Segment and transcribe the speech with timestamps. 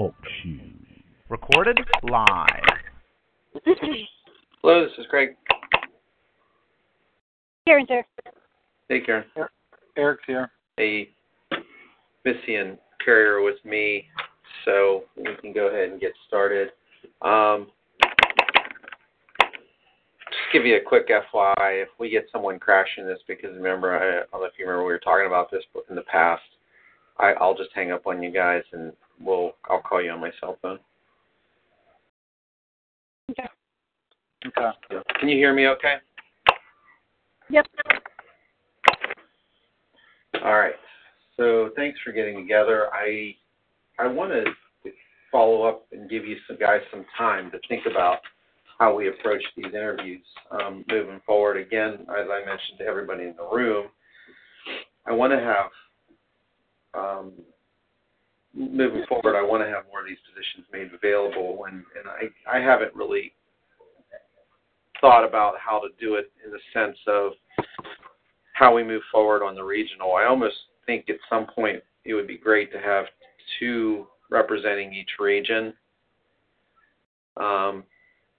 [0.00, 0.62] Talk shoes.
[1.28, 2.26] Recorded live.
[4.62, 5.36] Hello, this is Craig.
[7.66, 8.02] Karen, sir.
[8.88, 9.24] Hey, Karen.
[9.98, 10.50] Eric's here.
[10.78, 11.10] Hey,
[12.24, 14.06] Missy and Carrier with me,
[14.64, 16.70] so we can go ahead and get started.
[17.20, 17.66] Um,
[19.42, 21.82] just give you a quick FYI.
[21.82, 24.86] If we get someone crashing this, because remember, I, I don't know if you remember,
[24.86, 26.40] we were talking about this in the past.
[27.18, 30.30] I, I'll just hang up on you guys, and we'll I'll call you on my
[30.40, 30.78] cell phone.
[33.30, 33.48] Okay.
[34.46, 34.70] Okay.
[35.18, 35.66] Can you hear me?
[35.68, 35.94] Okay.
[37.50, 37.66] Yep.
[40.44, 40.74] All right.
[41.36, 42.88] So thanks for getting together.
[42.92, 43.34] I
[43.98, 44.90] I want to
[45.30, 48.18] follow up and give you some guys some time to think about
[48.78, 51.56] how we approach these interviews um, moving forward.
[51.58, 53.88] Again, as I mentioned to everybody in the room,
[55.06, 55.70] I want to have
[56.94, 57.32] um,
[58.60, 59.36] moving forward.
[59.36, 62.94] I want to have more of these positions made available, and and I I haven't
[62.94, 63.32] really
[65.00, 67.32] thought about how to do it in the sense of
[68.52, 70.14] how we move forward on the regional.
[70.14, 73.06] I almost think at some point it would be great to have
[73.58, 75.72] two representing each region.
[77.36, 77.84] Um,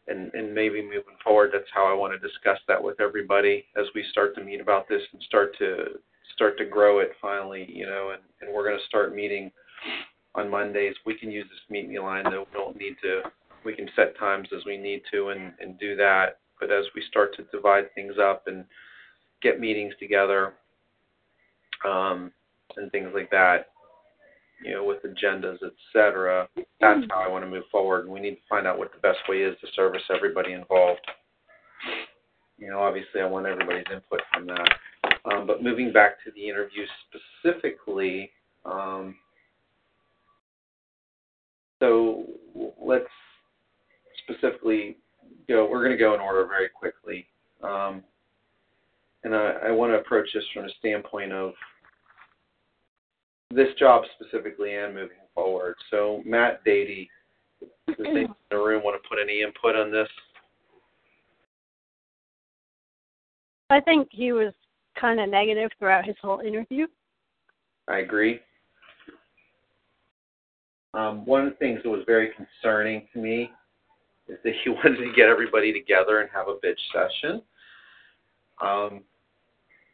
[0.07, 3.85] and, and maybe moving forward, that's how I want to discuss that with everybody as
[3.95, 5.85] we start to meet about this and start to
[6.35, 9.51] start to grow it finally, you know, and, and we're going to start meeting
[10.35, 10.95] on Mondays.
[11.05, 12.47] We can use this meet me line though.
[12.51, 13.21] We don't need to,
[13.65, 16.39] we can set times as we need to and, and do that.
[16.59, 18.65] But as we start to divide things up and
[19.41, 20.53] get meetings together,
[21.85, 22.31] um,
[22.77, 23.69] and things like that,
[24.63, 26.47] you know, with agendas, et cetera.
[26.79, 28.05] That's how I want to move forward.
[28.05, 31.01] And we need to find out what the best way is to service everybody involved.
[32.57, 34.69] You know, obviously, I want everybody's input from that.
[35.25, 38.29] Um, but moving back to the interview specifically,
[38.65, 39.15] um,
[41.81, 42.23] so
[42.79, 43.03] let's
[44.23, 44.97] specifically
[45.49, 45.67] go.
[45.69, 47.25] We're going to go in order very quickly.
[47.61, 48.03] Um,
[49.23, 51.53] and I, I want to approach this from a standpoint of
[53.53, 55.75] this job specifically and moving forward.
[55.89, 57.09] So, Matt Dady,
[57.87, 60.07] does anyone in the room want to put any input on this?
[63.69, 64.53] I think he was
[64.99, 66.87] kind of negative throughout his whole interview.
[67.87, 68.39] I agree.
[70.93, 73.51] Um, one of the things that was very concerning to me
[74.27, 77.41] is that he wanted to get everybody together and have a bitch session.
[78.61, 79.01] Um,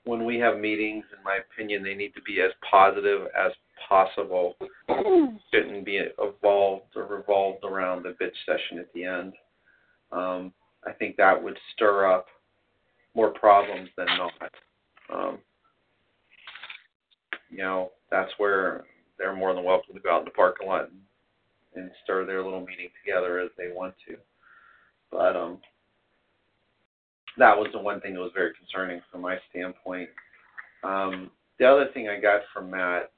[0.06, 3.52] when we have meetings, in my opinion, they need to be as positive as
[3.88, 4.56] possible.
[5.54, 9.34] Shouldn't be evolved or revolved around the bitch session at the end.
[10.12, 10.54] Um,
[10.86, 12.28] I think that would stir up
[13.16, 14.52] more problems than not.
[15.14, 15.38] Um,
[17.50, 18.86] you know, that's where
[19.18, 22.44] they're more than welcome to go out in the parking lot and, and stir their
[22.44, 24.16] little meeting together as they want to.
[25.12, 25.60] But um,
[27.38, 30.10] that was the one thing that was very concerning from my standpoint.
[30.84, 33.12] Um, the other thing I got from Matt,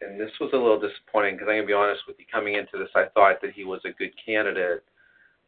[0.00, 2.54] and this was a little disappointing because I'm going to be honest with you, coming
[2.54, 4.84] into this, I thought that he was a good candidate.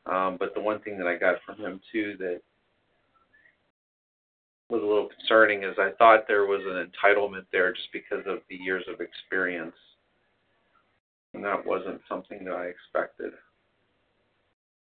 [0.07, 2.41] Um, but the one thing that I got from him too that
[4.71, 8.39] was a little concerning is I thought there was an entitlement there just because of
[8.49, 9.77] the years of experience.
[11.35, 13.33] And that wasn't something that I expected.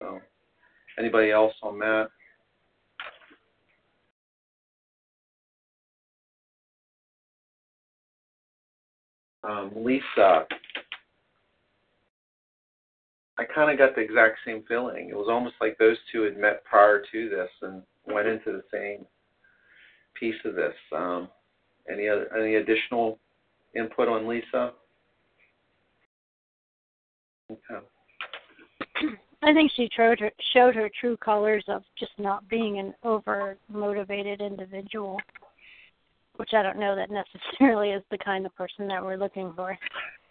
[0.00, 0.18] So,
[0.98, 2.08] anybody else on that?
[9.42, 10.46] Um, Lisa,
[13.38, 15.08] I kind of got the exact same feeling.
[15.08, 18.62] It was almost like those two had met prior to this and went into the
[18.72, 19.06] same
[20.20, 20.74] piece of this.
[20.94, 21.28] Um,
[21.90, 23.18] any other, any additional
[23.74, 24.72] input on Lisa?
[27.50, 27.86] Okay.
[29.42, 33.56] I think she showed her, showed her true colors of just not being an over
[33.68, 35.18] motivated individual,
[36.36, 37.10] which I don't know that
[37.60, 39.76] necessarily is the kind of person that we're looking for.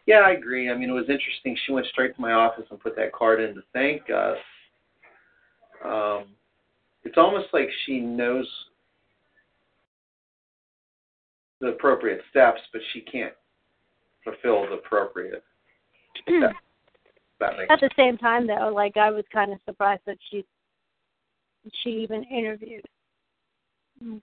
[0.06, 0.70] Yeah, I agree.
[0.72, 1.58] I mean, it was interesting.
[1.66, 4.38] She went straight to my office and put that card in to thank us.
[5.84, 6.26] Um,
[7.04, 8.48] it's almost like she knows
[11.60, 13.34] the appropriate steps, but she can't
[14.24, 15.44] fulfill the appropriate.
[16.28, 20.46] that makes At the same time, though, like I was kind of surprised that she
[21.84, 22.86] she even interviewed.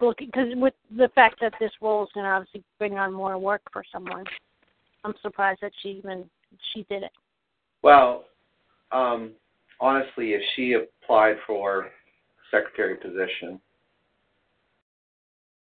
[0.01, 3.37] Looking because with the fact that this role is going to obviously bring on more
[3.39, 4.25] work for someone,
[5.05, 6.25] I'm surprised that she even
[6.73, 7.13] she did it.
[7.83, 8.25] Well,
[8.91, 9.33] um,
[9.79, 11.91] honestly, if she applied for
[12.51, 13.61] secretary position,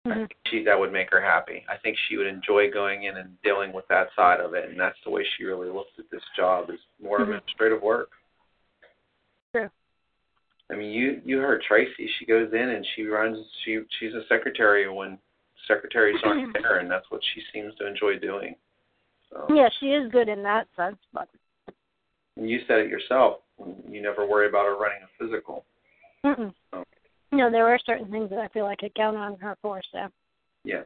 [0.06, 0.24] Mm-hmm.
[0.48, 1.64] she that would make her happy.
[1.68, 4.78] I think she would enjoy going in and dealing with that side of it, and
[4.78, 7.22] that's the way she really looks at this job is more Mhm.
[7.22, 8.10] administrative work.
[9.54, 9.70] True.
[10.70, 12.08] I mean, you you heard Tracy.
[12.18, 13.46] She goes in and she runs.
[13.64, 15.18] She she's a secretary when
[15.68, 18.56] secretaries aren't there, and that's what she seems to enjoy doing.
[19.30, 21.28] So, Yeah, she is good in that sense, but
[22.36, 23.42] and you said it yourself.
[23.88, 25.64] You never worry about her running a physical.
[26.24, 26.52] mm-mm.
[27.32, 27.36] Oh.
[27.36, 29.80] no, there are certain things that I feel I count on her for.
[29.92, 30.08] So
[30.64, 30.82] Yeah.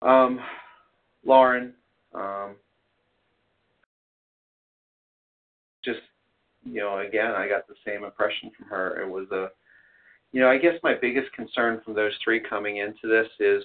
[0.00, 0.40] Um,
[1.24, 1.74] Lauren,
[2.14, 2.56] um,
[5.84, 6.00] just
[6.64, 9.00] you know, again, I got the same impression from her.
[9.02, 9.48] It was a,
[10.32, 13.64] you know, I guess my biggest concern from those three coming into this is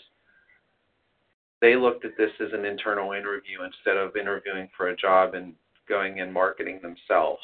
[1.62, 5.54] they looked at this as an internal interview instead of interviewing for a job and
[5.88, 7.42] going and marketing themselves.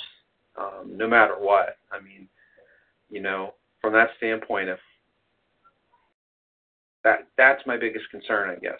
[0.58, 2.28] Um, no matter what, I mean,
[3.14, 4.80] you know, from that standpoint, if
[7.04, 8.80] that that's my biggest concern, I guess.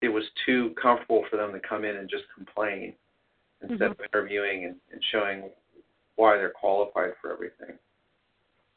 [0.00, 2.94] It was too comfortable for them to come in and just complain
[3.60, 3.90] instead Mhm.
[3.90, 5.52] of interviewing and, and showing
[6.16, 7.78] why they're qualified for everything.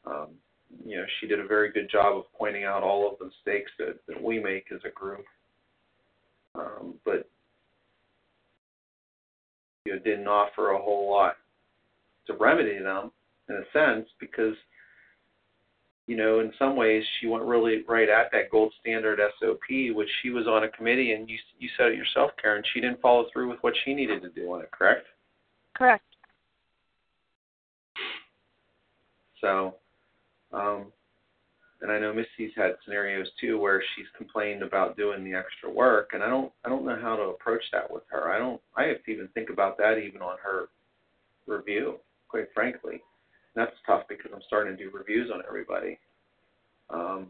[0.04, 0.38] Um,
[0.84, 3.72] you know, she did a very good job of pointing out all of the mistakes
[3.78, 5.24] that, that we make as a group.
[6.54, 7.26] Um, but
[9.86, 11.38] you know, didn't offer a whole lot
[12.26, 13.10] to remedy them
[13.48, 14.54] in a sense because
[16.06, 20.10] you know, in some ways, she went really right at that gold standard SOP, which
[20.22, 22.62] she was on a committee, and you you said it yourself, Karen.
[22.72, 25.06] She didn't follow through with what she needed to do on it, correct?
[25.74, 26.04] correct.
[29.40, 29.74] So,
[30.52, 30.86] um,
[31.80, 36.10] and I know Missy's had scenarios too where she's complained about doing the extra work,
[36.12, 38.30] and I don't I don't know how to approach that with her.
[38.30, 40.68] I don't I have to even think about that even on her
[41.46, 41.96] review,
[42.28, 43.02] quite frankly.
[43.54, 45.98] That's tough because I'm starting to do reviews on everybody.
[46.90, 47.28] Um,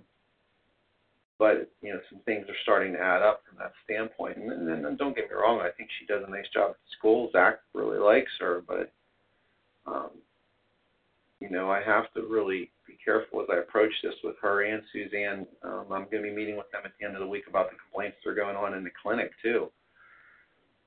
[1.39, 4.39] but you know, some things are starting to add up from that standpoint.
[4.39, 6.77] And, and, and don't get me wrong, I think she does a nice job at
[6.99, 7.31] school.
[7.33, 8.93] Zach really likes her, but
[9.87, 10.11] um,
[11.41, 14.83] you know, I have to really be careful as I approach this with her and
[14.93, 15.47] Suzanne.
[15.63, 17.71] Um, I'm going to be meeting with them at the end of the week about
[17.71, 19.71] the complaints that are going on in the clinic too.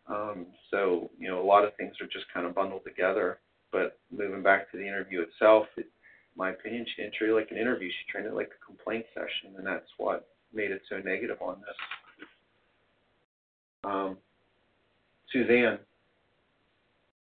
[0.08, 3.40] Um, so you know, a lot of things are just kind of bundled together.
[3.72, 5.88] But moving back to the interview itself, it,
[6.36, 7.90] my opinion, she didn't treat it like an interview.
[7.90, 11.60] She treated it like a complaint session, and that's what made it so negative on
[11.60, 11.76] this.
[13.84, 14.18] Um,
[15.32, 15.80] Suzanne,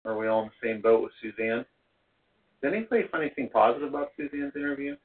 [0.05, 1.65] are we all in the same boat with Suzanne?
[2.63, 4.97] Did anybody find anything positive about Suzanne's interview?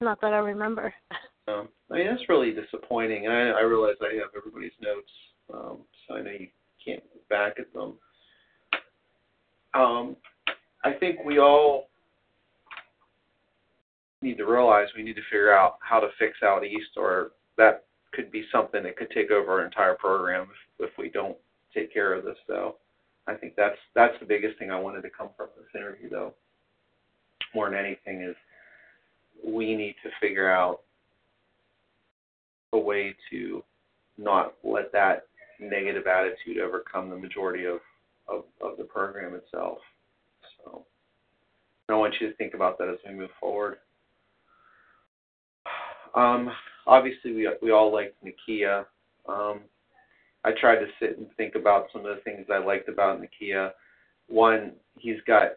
[0.00, 0.92] Not that I remember.
[1.52, 5.10] Um, I mean, that's really disappointing, and I, I realize I have everybody's notes,
[5.52, 6.48] um, so I know you
[6.84, 7.94] can't look back at them.
[9.74, 10.16] Um,
[10.84, 11.88] I think we all
[14.20, 17.84] need to realize we need to figure out how to fix out east, or that
[18.12, 21.36] could be something that could take over our entire program if, if we don't
[21.74, 22.36] take care of this.
[22.48, 22.76] Though,
[23.26, 26.34] I think that's that's the biggest thing I wanted to come from this interview, though.
[27.54, 28.36] More than anything, is
[29.44, 30.80] we need to figure out
[32.72, 33.62] a way to
[34.18, 35.26] not let that
[35.60, 37.78] negative attitude overcome the majority of,
[38.28, 39.78] of, of the program itself.
[40.56, 40.84] So
[41.88, 43.78] I want you to think about that as we move forward.
[46.14, 46.50] Um,
[46.86, 48.84] obviously, we we all liked Nakia.
[49.26, 49.60] Um,
[50.44, 53.70] I tried to sit and think about some of the things I liked about Nakia.
[54.28, 55.52] One, he's got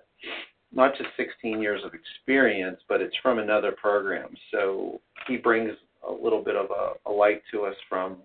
[0.71, 4.29] not just 16 years of experience, but it's from another program.
[4.51, 5.71] So he brings
[6.07, 8.17] a little bit of a, a light to us from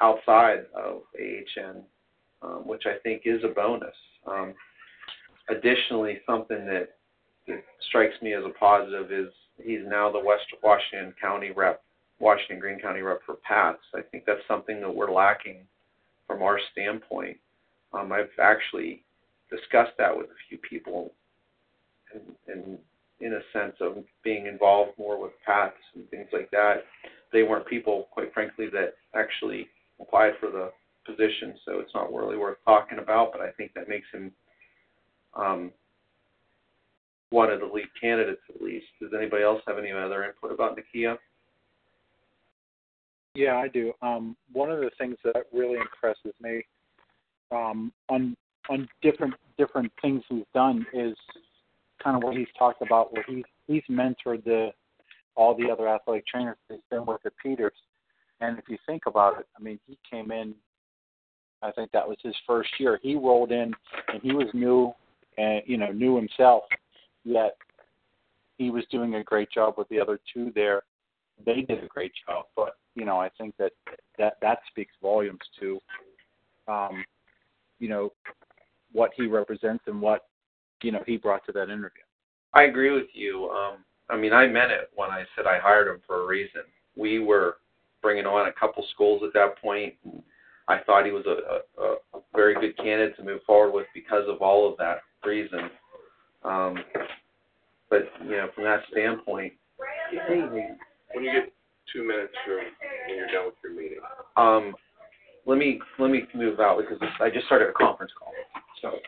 [0.00, 1.82] outside of AHN,
[2.42, 3.94] um, which I think is a bonus.
[4.26, 4.54] Um,
[5.48, 6.90] additionally, something that,
[7.46, 9.28] that strikes me as a positive is
[9.62, 11.82] he's now the West Washington County rep,
[12.20, 13.80] Washington Green County rep for PATS.
[13.94, 15.66] I think that's something that we're lacking
[16.26, 17.38] from our standpoint.
[17.92, 19.02] Um, I've actually
[19.50, 21.12] discussed that with a few people
[22.12, 22.78] and, and
[23.20, 26.84] in a sense of being involved more with PATS and things like that.
[27.32, 29.68] They weren't people, quite frankly, that actually
[30.00, 30.70] applied for the
[31.04, 33.32] position, so it's not really worth talking about.
[33.32, 34.32] But I think that makes him
[35.34, 35.72] um,
[37.30, 38.86] one of the lead candidates at least.
[39.00, 41.16] Does anybody else have any other input about Nakia?
[43.34, 43.92] Yeah, I do.
[44.02, 46.62] Um, one of the things that really impresses me
[47.50, 48.36] um, on
[48.68, 51.14] on different different things he's done is
[52.02, 54.70] kind of what he's talked about, where he he's mentored the
[55.34, 57.72] all the other athletic trainers he's been with at Peters.
[58.40, 60.54] And if you think about it, I mean, he came in.
[61.62, 63.00] I think that was his first year.
[63.02, 63.72] He rolled in,
[64.12, 64.92] and he was new,
[65.36, 66.64] and you know, new himself.
[67.24, 67.56] Yet
[68.58, 70.82] he was doing a great job with the other two there.
[71.44, 73.72] They did a great job, but you know, I think that
[74.18, 75.78] that that speaks volumes to,
[76.66, 77.04] um,
[77.78, 78.12] you know,
[78.92, 80.27] what he represents and what
[80.82, 82.02] you know he brought to that interview.
[82.54, 83.48] I agree with you.
[83.50, 83.78] Um,
[84.10, 86.62] I mean, I meant it when I said I hired him for a reason.
[86.96, 87.58] We were
[88.02, 89.94] bringing on a couple schools at that point.
[90.68, 94.24] I thought he was a, a, a very good candidate to move forward with because
[94.28, 95.70] of all of that reason.
[96.44, 96.76] Um,
[97.90, 99.54] but you know, from that standpoint,
[100.10, 100.40] hey,
[101.14, 101.52] when you get
[101.92, 102.56] two minutes from
[103.08, 103.98] when you're done with your meeting,
[104.36, 104.74] um,
[105.46, 108.32] let me let me move out because I just started a conference call.
[108.82, 108.98] So,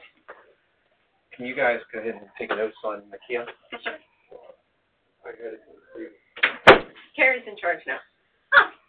[1.41, 3.47] can you guys go ahead and take notes on Nakia?
[5.25, 6.87] I got it.
[7.17, 7.97] Carrie's in charge now.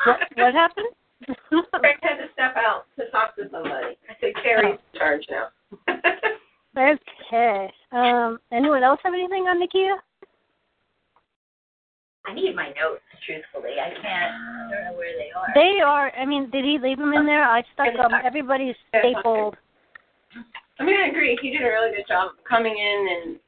[0.06, 0.88] What, what happened?
[1.80, 3.96] Craig had to step out to talk to somebody.
[4.10, 5.48] I said Carrie's in charge now.
[6.78, 7.72] okay.
[7.94, 9.96] Um, anyone else have anything on Nakia?
[12.28, 13.76] I need my notes, truthfully.
[13.80, 15.48] I can't, I don't know where they are.
[15.56, 16.12] They are.
[16.20, 17.46] I mean, did he leave them in there?
[17.46, 18.12] I stuck them.
[18.26, 19.56] Everybody's stapled.
[20.82, 21.38] I mean, I agree.
[21.40, 23.40] He did a really good job coming in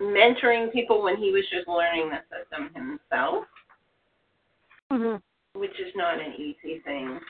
[0.00, 3.44] and mentoring people when he was just learning the system himself,
[4.90, 5.16] hmm
[5.54, 7.20] which is not an easy thing.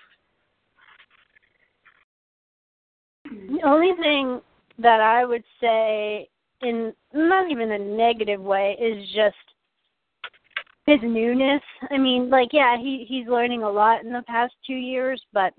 [3.25, 4.40] The only thing
[4.78, 6.28] that I would say,
[6.62, 9.37] in not even a negative way, is just
[10.87, 11.62] his newness.
[11.90, 15.52] I mean, like, yeah, he he's learning a lot in the past two years, but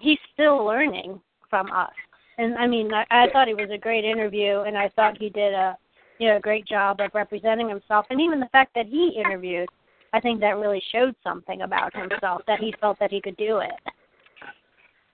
[0.00, 1.90] he's still learning from us.
[2.38, 5.28] And I mean, I, I thought he was a great interview, and I thought he
[5.30, 5.76] did a
[6.18, 8.06] you know a great job of representing himself.
[8.10, 9.68] And even the fact that he interviewed,
[10.12, 13.58] I think that really showed something about himself that he felt that he could do
[13.58, 13.72] it.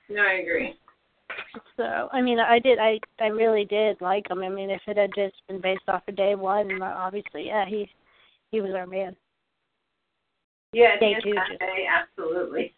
[0.08, 0.78] No, I agree.
[1.76, 4.42] So I mean, I did, I I really did like him.
[4.42, 7.66] I mean, if it had just been based off of day one, uh, obviously, yeah,
[7.66, 7.90] he
[8.50, 9.16] he was our man.
[10.72, 12.74] Yeah, They yes, do that just- day, absolutely.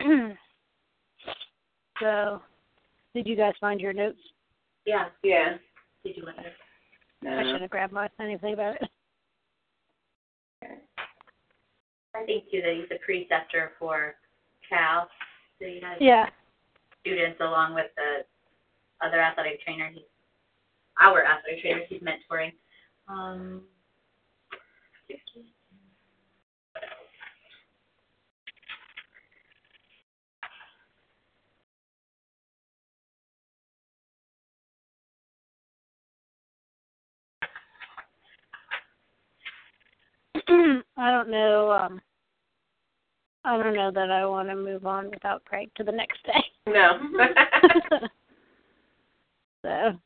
[2.02, 2.42] so,
[3.14, 4.18] did you guys find your notes?
[4.84, 5.06] Yeah.
[5.22, 5.56] Yeah.
[6.04, 7.30] Did you want to?
[7.30, 8.88] I should have grabbed my anything about it.
[12.14, 14.16] I think too that he's a preceptor for
[14.68, 15.08] Cal.
[15.58, 16.28] So he has Yeah.
[17.00, 18.24] students along with the
[19.00, 19.88] other athletic trainer.
[19.88, 20.02] He's
[21.00, 22.52] our athletic trainers he's mentoring.
[23.08, 23.62] Um,
[40.96, 41.70] I don't know.
[41.72, 42.00] Um,
[43.44, 46.44] I don't know that I want to move on without Craig to the next day.
[46.66, 46.98] No.
[49.62, 49.98] so.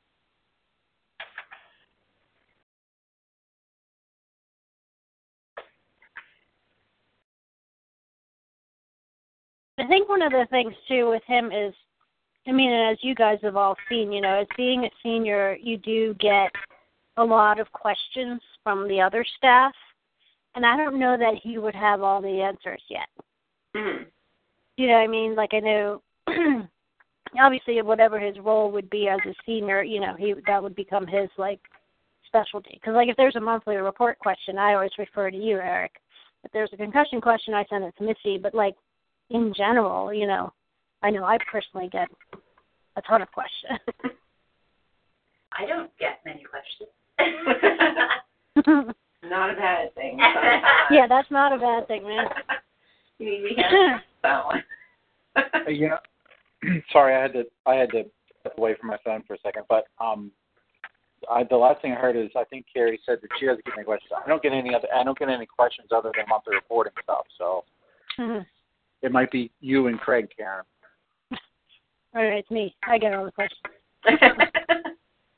[9.79, 11.75] I think one of the things too with him is,
[12.47, 15.59] I mean, and as you guys have all seen, you know, as being a senior,
[15.61, 16.51] you do get
[17.19, 19.73] a lot of questions from the other staff,
[20.57, 23.09] and I don't know that he would have all the answers yet.
[23.75, 24.07] Mhm.
[24.77, 25.35] You know what I mean?
[25.37, 26.03] Like I know
[27.39, 31.07] obviously whatever his role would be as a senior, you know, he that would become
[31.07, 31.61] his like
[32.27, 32.81] specialty.
[32.83, 36.01] Cuz like if there's a monthly report question, I always refer to you, Eric.
[36.43, 38.77] If there's a concussion question, I send it to Missy, but like
[39.31, 40.53] in general, you know,
[41.03, 42.09] I know I personally get
[42.97, 43.79] a ton of questions.
[45.53, 46.91] I don't get many questions.
[49.29, 50.19] Not a bad thing.
[50.91, 52.27] yeah, that's not a bad thing, man.
[53.19, 54.65] you need me to that one.
[55.69, 55.89] You
[56.63, 58.05] know, sorry, I had to I had to
[58.41, 60.31] step away from my phone for a second, but um,
[61.31, 63.75] I, the last thing I heard is I think Carrie said that she doesn't get
[63.77, 64.13] any questions.
[64.25, 67.27] I don't get any other I don't get any questions other than monthly reporting stuff.
[67.37, 67.65] So
[68.19, 68.47] Mhm.
[69.03, 70.65] it might be you and Craig, Karen.
[72.15, 72.75] All right, it's me.
[72.87, 73.61] I get all the questions.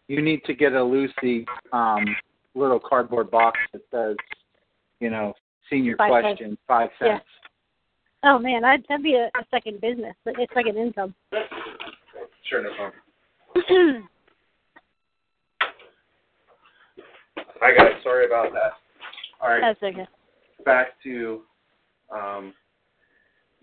[0.07, 2.05] You need to get a Lucy um,
[2.59, 4.17] little cardboard box that says,
[5.01, 5.33] you know,
[5.71, 6.23] senior Five cents.
[6.39, 7.15] question, five Yeah.
[7.15, 7.25] cents.
[8.25, 10.15] Oh man, I'd, that'd be a, a second business.
[10.27, 11.15] It's like an income.
[12.49, 14.09] Sure, no problem.
[17.61, 18.73] Hi guys, sorry about that.
[19.41, 20.07] All right, That's okay.
[20.65, 21.43] back to
[22.13, 22.53] um,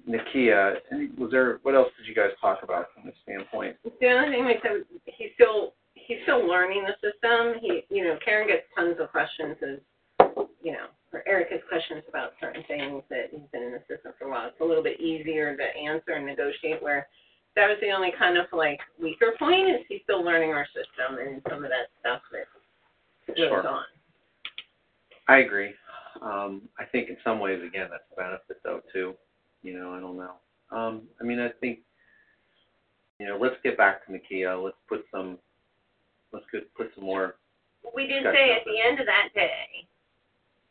[0.09, 0.75] Nakia.
[0.91, 3.75] Any- Was there what else did you guys talk about from this standpoint?
[3.99, 5.73] The only thing like that, he's still
[6.07, 7.59] he's still learning the system.
[7.61, 9.79] He, you know, Karen gets tons of questions as,
[10.61, 14.13] you know, or Eric has questions about certain things that he's been in the system
[14.17, 14.47] for a while.
[14.47, 16.81] It's a little bit easier to answer and negotiate.
[16.81, 17.07] Where
[17.55, 21.19] that was the only kind of like weaker point is he's still learning our system
[21.19, 22.47] and some of that stuff that
[23.35, 23.67] goes Sure.
[23.67, 23.85] on.
[25.27, 25.73] I agree.
[26.21, 29.15] Um, I think in some ways, again, that's a benefit though too.
[29.63, 30.33] You know, I don't know.
[30.71, 31.79] Um, I mean, I think
[33.19, 34.61] you know, let's get back to Nakia.
[34.61, 35.37] Let's put some,
[36.35, 37.35] let's get, put some more.
[37.95, 39.87] We did say at the end of that day,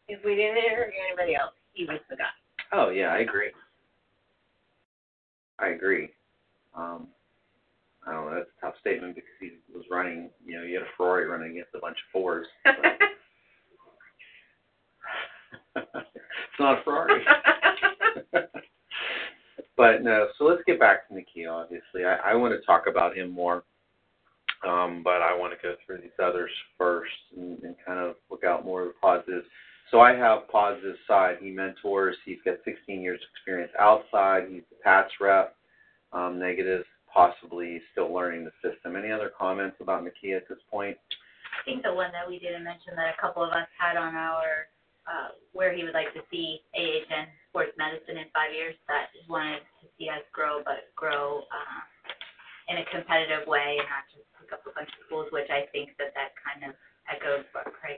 [0.08, 2.24] if we didn't interview anybody else, he was the guy.
[2.72, 3.50] Oh yeah, I agree.
[5.58, 6.10] I agree.
[6.76, 7.08] Um,
[8.06, 8.34] I don't know.
[8.34, 10.30] That's a tough statement because he was running.
[10.44, 12.46] You know, you had a Ferrari running against a bunch of fours.
[15.76, 17.22] it's not a Ferrari.
[19.76, 21.50] but no, so let's get back to Nakia.
[21.50, 23.64] Obviously, I, I want to talk about him more,
[24.66, 28.44] um, but I want to go through these others first and, and kind of look
[28.44, 29.46] out more of the positives.
[29.90, 31.36] So I have positive side.
[31.40, 32.16] He mentors.
[32.24, 34.44] He's got 16 years experience outside.
[34.50, 35.56] He's the PATS rep.
[36.12, 38.94] Um, negatives, possibly still learning the system.
[38.94, 40.96] Any other comments about Nakia at this point?
[41.54, 44.14] I think the one that we didn't mention that a couple of us had on
[44.14, 44.70] our,
[45.06, 49.62] uh, where he would like to see AHN sports medicine in five years, that wanted
[49.82, 51.82] to see us grow, but grow uh,
[52.66, 55.64] in a competitive way and not just pick up a bunch of schools, which I
[55.72, 56.76] think that that kind of
[57.08, 57.96] echoes what Craig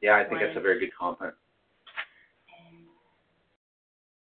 [0.00, 1.36] Yeah, I think that's a very good comment.
[2.56, 2.88] and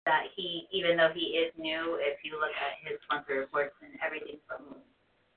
[0.08, 3.92] that he, even though he is new, if you look at his monthly reports and
[4.00, 4.80] everything from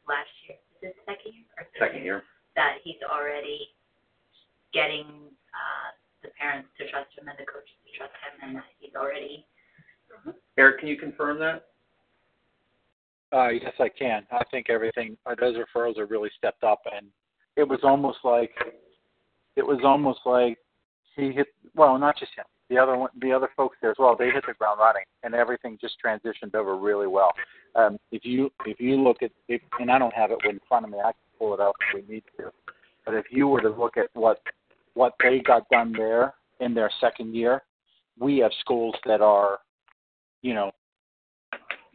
[0.08, 2.24] last year, is it second year or third Second year.
[2.56, 3.76] that he's already
[4.74, 5.06] getting
[5.52, 5.90] uh,
[6.24, 9.44] the parents to trust him and the coaches to trust him, and that he's already
[10.58, 11.75] Eric, can you confirm that?
[13.34, 14.26] Uh, yes, I can.
[14.32, 15.18] I think everything.
[15.26, 17.08] Uh, those referrals are really stepped up, and
[17.56, 18.52] it was almost like
[19.56, 20.58] it was almost like
[21.16, 21.48] he hit.
[21.76, 22.46] Well, not just him.
[22.70, 24.16] The other one, the other folks there as well.
[24.18, 27.32] They hit the ground running, and everything just transitioned over really well.
[27.76, 30.86] Um, if you if you look at if, and I don't have it in front
[30.86, 31.00] of me.
[31.00, 32.52] I can pull it up if we need to.
[33.06, 34.42] But if you were to look at what
[34.94, 37.64] what they got done there in their second year,
[38.20, 39.60] we have schools that are,
[40.42, 40.72] you know,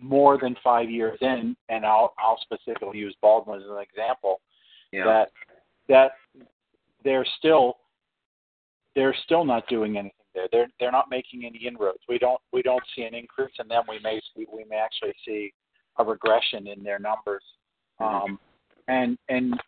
[0.00, 4.40] more than five years in, and I'll I'll specifically use Baldwin as an example.
[4.92, 5.04] Yeah.
[5.04, 5.28] That
[5.88, 6.12] that
[7.04, 7.78] they're still
[8.94, 10.48] they're still not doing anything there.
[10.50, 12.00] They're they're not making any inroads.
[12.08, 13.84] We don't we don't see an increase in them.
[13.88, 15.52] We may we, we may actually see
[15.98, 17.44] a regression in their numbers.
[17.98, 18.38] Um,
[18.88, 19.60] and and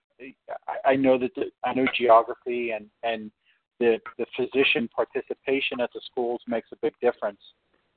[0.68, 3.30] I, I know that the, I know geography and and
[3.78, 7.40] the the physician participation at the schools makes a big difference,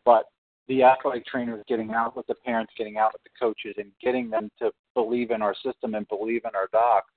[0.03, 0.25] but
[0.67, 4.29] the athletic trainers getting out with the parents, getting out with the coaches, and getting
[4.29, 7.11] them to believe in our system and believe in our docs,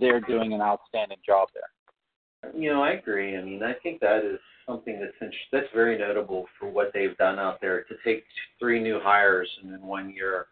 [0.00, 2.52] they're doing an outstanding job there.
[2.54, 3.36] You know, I agree.
[3.36, 7.16] I mean, I think that is something that's int- that's very notable for what they've
[7.16, 8.24] done out there to take
[8.58, 10.46] three new hires and in one year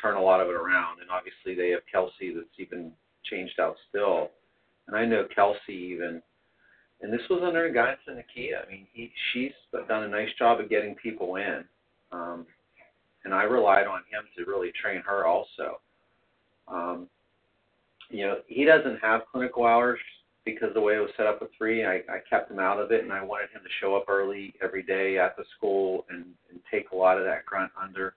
[0.00, 1.00] turn a lot of it around.
[1.00, 2.92] And obviously, they have Kelsey that's even
[3.24, 4.30] changed out still.
[4.86, 6.22] And I know Kelsey even,
[7.02, 8.66] and this was under guidance of Nakia.
[8.66, 9.52] I mean, he she's
[9.88, 11.64] done a nice job of getting people in,
[12.12, 12.46] um,
[13.24, 15.80] and I relied on him to really train her also.
[16.68, 17.08] Um,
[18.10, 19.98] you know, he doesn't have clinical hours
[20.44, 22.90] because the way it was set up with three, I, I kept him out of
[22.90, 26.24] it, and I wanted him to show up early every day at the school and,
[26.50, 28.14] and take a lot of that grunt under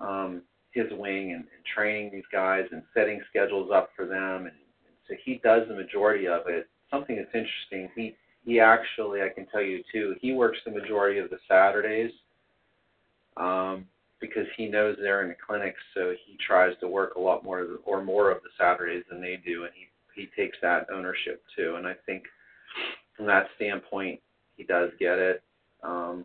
[0.00, 4.46] um, his wing and, and training these guys and setting schedules up for them.
[4.46, 6.68] And, and so he does the majority of it.
[6.90, 11.18] Something that's interesting, he he actually, I can tell you too, he works the majority
[11.18, 12.12] of the Saturdays
[13.36, 13.84] um,
[14.20, 17.66] because he knows they're in the clinics, so he tries to work a lot more
[17.84, 19.86] or more of the Saturdays than they do, and he
[20.20, 21.76] he takes that ownership too.
[21.76, 22.24] And I think
[23.16, 24.20] from that standpoint,
[24.56, 25.42] he does get it.
[25.82, 26.24] Um,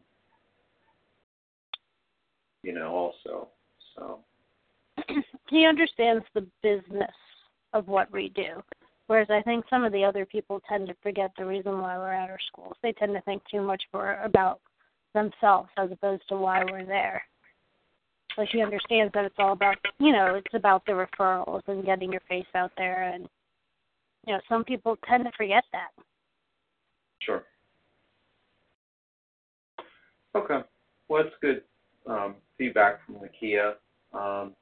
[2.64, 3.50] you know, also.
[3.96, 4.20] So
[5.50, 7.12] he understands the business
[7.74, 8.64] of what we do.
[9.08, 12.14] Whereas I think some of the other people tend to forget the reason why we're
[12.14, 12.76] at our schools.
[12.82, 14.62] They tend to think too much for about
[15.14, 17.22] themselves as opposed to why we're there.
[18.36, 22.12] But she understands that it's all about you know, it's about the referrals and getting
[22.12, 23.28] your face out there and
[24.26, 25.90] you know, some people tend to forget that.
[27.20, 27.44] sure.
[30.36, 30.62] Okay.
[31.10, 31.62] Well, that's good
[32.10, 33.74] um, feedback from Nakia.
[34.14, 34.54] Um,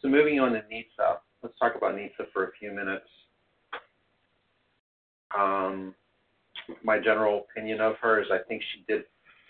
[0.00, 3.06] so moving on to NISA, let's talk about NISA for a few minutes.
[5.36, 5.94] Um,
[6.82, 9.04] my general opinion of her is I think she did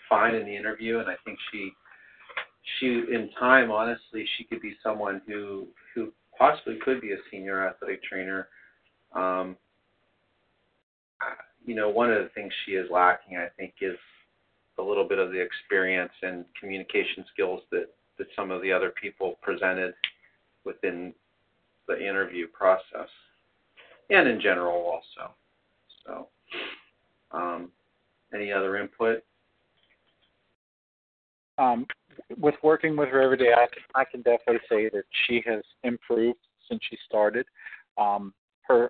[0.09, 1.71] fine in the interview, and I think she
[2.79, 7.67] she in time honestly she could be someone who who possibly could be a senior
[7.67, 8.47] athletic trainer.
[9.15, 9.57] Um,
[11.65, 13.97] you know, one of the things she is lacking, I think, is
[14.79, 18.91] a little bit of the experience and communication skills that that some of the other
[19.01, 19.93] people presented
[20.63, 21.13] within
[21.87, 23.09] the interview process,
[24.09, 25.33] and in general also.
[26.05, 26.27] So,
[27.31, 27.71] um,
[28.33, 29.23] any other input?
[31.57, 31.85] Um,
[32.37, 35.61] with working with her every day, I can, I can definitely say that she has
[35.83, 37.45] improved since she started.
[37.97, 38.89] Um, her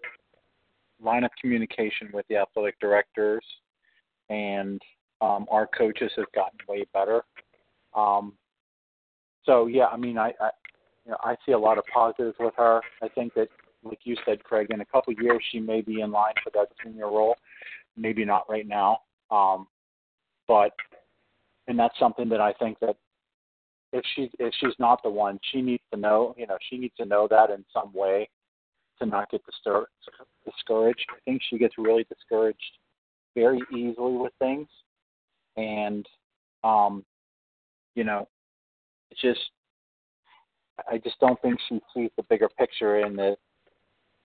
[1.03, 3.43] line of communication with the athletic directors
[4.29, 4.81] and
[5.21, 7.23] um, our coaches has gotten way better.
[7.95, 8.33] Um,
[9.45, 10.49] so yeah, I mean, I, I
[11.05, 12.81] you know I see a lot of positives with her.
[13.01, 13.49] I think that,
[13.83, 16.67] like you said, Craig, in a couple years she may be in line for that
[16.83, 17.35] senior role.
[17.97, 18.99] Maybe not right now,
[19.31, 19.67] um,
[20.47, 20.71] but
[21.67, 22.95] and that's something that I think that
[23.93, 26.33] if she if she's not the one, she needs to know.
[26.37, 28.29] You know, she needs to know that in some way
[28.99, 29.85] to not get distur-
[30.45, 31.05] discouraged.
[31.11, 32.77] I think she gets really discouraged
[33.35, 34.67] very easily with things,
[35.57, 36.07] and
[36.63, 37.03] um,
[37.95, 38.27] you know,
[39.09, 39.39] it's just
[40.89, 43.37] I just don't think she sees the bigger picture in that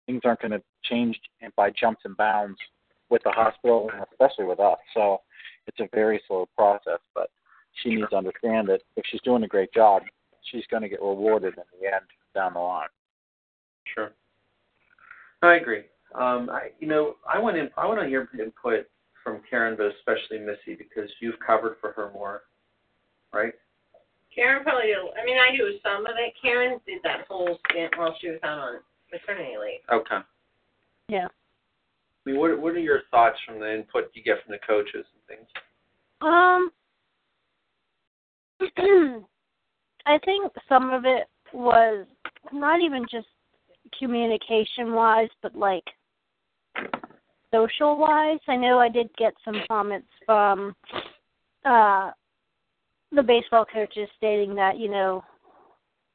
[0.07, 1.19] things aren't going to change
[1.57, 2.59] by jumps and bounds
[3.11, 4.79] with the hospital and especially with us.
[4.95, 5.21] So
[5.67, 7.31] it's a very slow process, but
[7.83, 10.03] she needs to understand that if she's doing a great job,
[10.51, 12.89] she's going to get rewarded in the end down the line.
[13.95, 14.13] Sure.
[15.43, 15.83] I agree.
[16.15, 18.87] Um, I, you know, I want in, I want to hear input
[19.23, 22.43] from Karen, but especially Missy because you've covered for her more,
[23.33, 23.53] right?
[24.35, 25.11] Karen probably do.
[25.21, 26.35] I mean, I do some of it.
[26.41, 28.75] Karen did that whole stint while she was out on
[29.13, 29.81] maternity leave.
[29.93, 30.19] Okay.
[31.09, 31.27] Yeah.
[31.27, 35.07] I mean, what what are your thoughts from the input you get from the coaches
[35.15, 35.49] and things?
[36.21, 36.71] Um,
[40.07, 42.07] I think some of it was
[42.53, 43.29] not even just
[43.99, 45.85] communication wise, but like
[47.55, 48.41] social wise.
[48.49, 50.75] I know I did get some comments from
[51.65, 52.11] uh
[53.13, 55.25] the baseball coaches stating that, you know,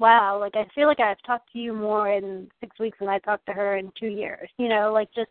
[0.02, 3.20] wow, like I feel like I've talked to you more in six weeks than I
[3.20, 4.50] talked to her in two years.
[4.58, 5.30] You know, like just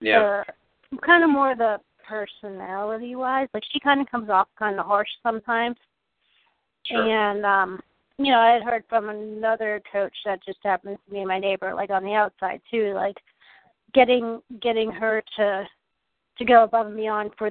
[0.00, 0.44] Yeah.
[0.90, 3.48] the kind of more the personality wise.
[3.54, 5.76] Like she kind of comes off kind of harsh sometimes.
[6.84, 7.02] Sure.
[7.02, 7.80] And um
[8.18, 11.74] you know, I had heard from another coach that just happens to be my neighbor,
[11.74, 13.16] like on the outside too, like
[13.94, 15.66] getting getting her to
[16.38, 17.50] to go above and beyond for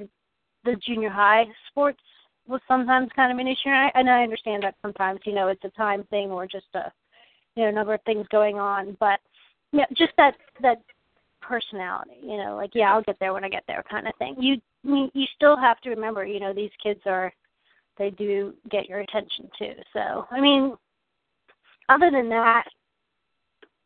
[0.64, 2.00] the junior high sports
[2.46, 3.68] was sometimes kind of an issue.
[3.68, 6.66] And I, and I understand that sometimes, you know, it's a time thing or just
[6.74, 6.92] a
[7.56, 8.96] you know, number of things going on.
[9.00, 9.20] But
[9.72, 10.82] yeah, just that that
[11.40, 14.36] personality, you know, like yeah, I'll get there when I get there kind of thing.
[14.38, 17.32] You you still have to remember, you know, these kids are
[17.98, 19.74] they do get your attention too.
[19.92, 20.74] So I mean,
[21.88, 22.64] other than that,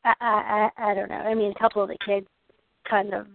[0.05, 1.17] I I I don't know.
[1.17, 2.27] I mean, a couple of the kids
[2.89, 3.27] kind of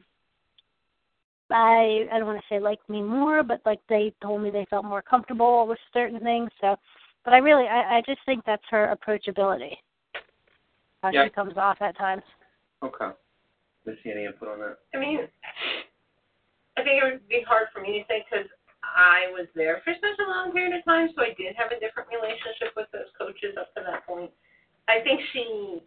[1.54, 4.66] I I don't want to say liked me more, but like they told me they
[4.70, 6.50] felt more comfortable with certain things.
[6.60, 6.76] So,
[7.24, 9.78] but I really I I just think that's her approachability.
[11.02, 11.26] How Yeah.
[11.26, 12.24] she comes off at times.
[12.82, 13.12] Okay.
[13.86, 14.78] Missy, any input on that?
[14.94, 15.28] I mean,
[16.78, 18.48] I think it would be hard for me to say because
[18.84, 21.80] I was there for such a long period of time, so I did have a
[21.80, 24.32] different relationship with those coaches up to that point.
[24.88, 25.84] I think she,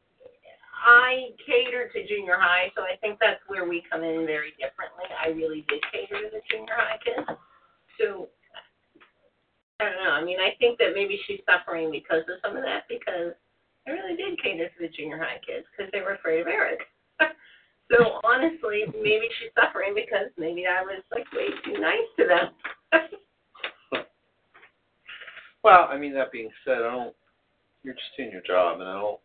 [0.77, 5.09] I catered to junior high, so I think that's where we come in very differently.
[5.13, 7.39] I really did cater to the junior high kids.
[7.99, 8.29] So,
[9.81, 10.13] I don't know.
[10.13, 13.33] I mean, I think that maybe she's suffering because of some of that because
[13.87, 16.81] I really did cater to the junior high kids because they were afraid of Eric.
[17.91, 22.49] so honestly, maybe she's suffering because maybe I was like way too nice to them.
[25.67, 27.15] Well, I mean, that being said, I don't.
[27.83, 29.19] You're just doing your job, and I don't.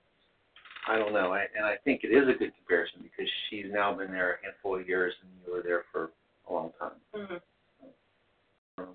[0.88, 3.94] I don't know, I, and I think it is a good comparison because she's now
[3.94, 6.12] been there a handful of years, and you were there for
[6.50, 6.92] a long time.
[7.14, 7.36] hmm
[8.78, 8.88] Um,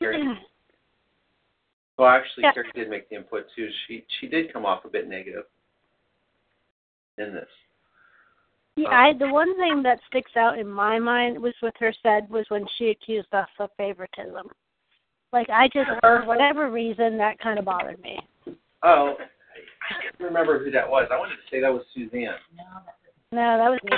[0.00, 0.22] Carrie,
[1.98, 2.52] well, actually, Yeah.
[2.52, 3.68] Carrie did make the input too.
[3.86, 5.44] She she did come off a bit negative
[7.18, 7.48] in this.
[8.76, 12.30] Yeah, I the one thing that sticks out in my mind was what her said
[12.30, 14.48] was when she accused us of favoritism.
[15.32, 18.20] Like I just for whatever reason that kind of bothered me.
[18.82, 19.16] Oh,
[19.88, 21.08] I can't remember who that was.
[21.10, 22.34] I wanted to say that was Suzanne.
[23.32, 23.96] No, that was me.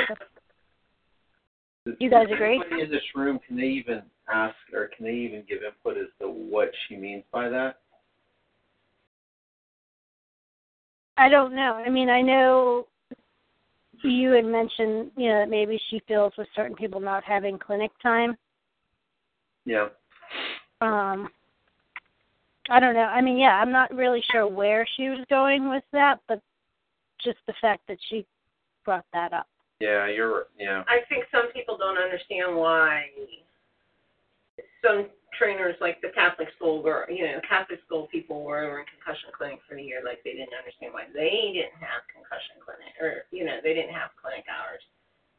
[1.99, 2.61] You guys agree?
[2.61, 6.09] Anybody in this room can they even ask or can they even give input as
[6.21, 7.81] to what she means by that?
[11.17, 11.83] I don't know.
[11.85, 12.87] I mean, I know
[14.03, 17.91] you had mentioned, you know, that maybe she feels with certain people not having clinic
[18.03, 18.37] time.
[19.65, 19.89] Yeah.
[20.81, 21.29] Um,
[22.69, 23.01] I don't know.
[23.01, 26.41] I mean, yeah, I'm not really sure where she was going with that, but
[27.23, 28.27] just the fact that she
[28.85, 29.47] brought that up.
[29.81, 30.47] Yeah, you're.
[30.59, 30.85] Yeah.
[30.89, 33.07] I think some people don't understand why
[34.85, 39.33] some trainers like the Catholic school were, you know, Catholic school people were in concussion
[39.33, 43.25] clinic for a year, like they didn't understand why they didn't have concussion clinic, or
[43.33, 44.85] you know, they didn't have clinic hours.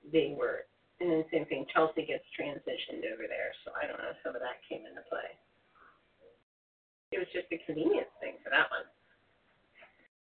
[0.09, 0.65] They were,
[0.97, 1.69] and then same thing.
[1.69, 5.05] Chelsea gets transitioned over there, so I don't know if some of that came into
[5.05, 5.37] play.
[7.11, 8.87] It was just a convenience thing for that one.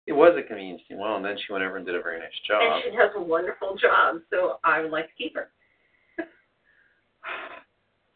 [0.06, 0.98] It was a convenience thing.
[0.98, 2.60] Well, and then she went over and did a very nice job.
[2.62, 5.48] And she does a wonderful job, so I would like to keep her.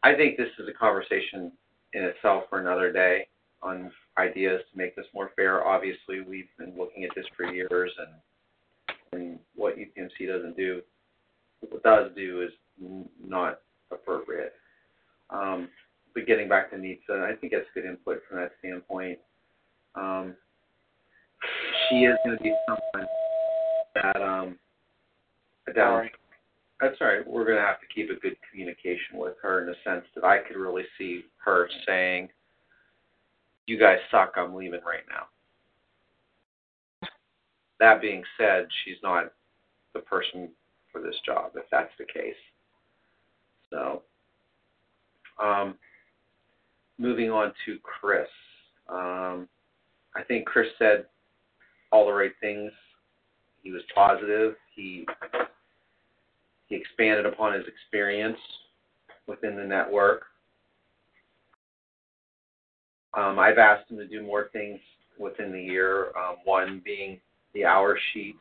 [0.02, 1.52] I think this is a conversation
[1.94, 3.28] in itself for another day
[3.62, 5.66] on ideas to make this more fair.
[5.66, 8.08] Obviously, we've been looking at this for years, and
[9.12, 10.82] and what UPMC doesn't do,
[11.60, 12.50] what does do is
[13.24, 14.52] not appropriate.
[15.30, 15.68] Um,
[16.18, 19.18] but getting back to Nitsa, I think that's good input from that standpoint.
[19.94, 20.35] Um,
[21.88, 23.09] she is going to be someone
[23.94, 24.59] that um,
[25.76, 26.12] down Sorry.
[26.81, 27.26] that's all right.
[27.26, 30.24] We're going to have to keep a good communication with her in the sense that
[30.24, 32.31] I could really see her saying,
[33.66, 34.33] "You guys suck.
[34.37, 35.26] I'm leaving right now."
[37.78, 39.33] That being said, she's not
[39.94, 40.48] the person
[40.90, 42.35] for this job if that's the case.
[43.70, 44.02] So,
[45.40, 45.76] um,
[46.98, 48.28] moving on to Chris.
[48.88, 49.48] Um,
[50.16, 51.06] I think Chris said
[51.92, 52.72] all the right things.
[53.62, 54.54] He was positive.
[54.74, 55.06] He
[56.66, 58.38] he expanded upon his experience
[59.26, 60.24] within the network.
[63.14, 64.78] Um, I've asked him to do more things
[65.18, 66.06] within the year.
[66.16, 67.20] Um, one being
[67.54, 68.38] the hour sheets.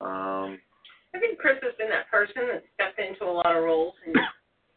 [0.00, 0.58] Um,
[1.14, 4.16] I think Chris has been that person that stepped into a lot of roles and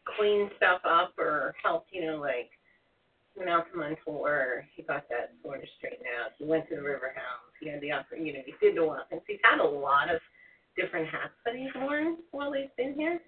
[0.04, 2.50] cleaned stuff up or helped, you know, like
[3.36, 6.32] went out to Montour, he got that sort of straightened out.
[6.38, 7.48] He went to the River House.
[7.60, 9.22] He had the upper, you know, he did a lot of things.
[9.26, 10.20] He's had a lot of
[10.76, 13.20] different hats that he's worn while he's been here.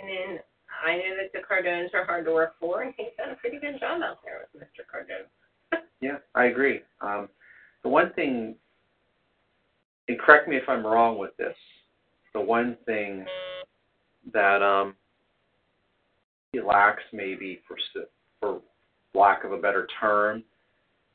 [0.00, 0.38] And then
[0.84, 3.58] I know that the Cardones are hard to work for, and he's done a pretty
[3.58, 4.84] good job out there with Mr.
[4.88, 5.80] Cardone.
[6.00, 6.80] yeah, I agree.
[7.00, 7.28] Um,
[7.82, 8.54] the one thing,
[10.08, 11.56] and correct me if I'm wrong with this,
[12.32, 13.26] the one thing
[14.32, 14.94] that um,
[16.60, 17.76] lacks maybe for
[18.40, 18.60] for
[19.14, 20.44] lack of a better term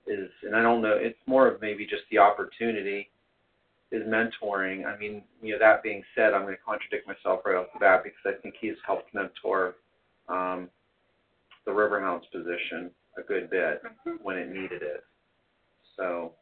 [0.08, 3.10] is, and I don't know, it's more of maybe just the opportunity
[3.92, 4.86] is mentoring.
[4.86, 7.80] I mean, you know, that being said, I'm going to contradict myself right off the
[7.80, 9.76] bat because I think he's helped mentor
[10.30, 10.70] um,
[11.66, 13.82] the Riverhounds position a good bit
[14.22, 15.04] when it needed it.
[15.96, 16.34] So,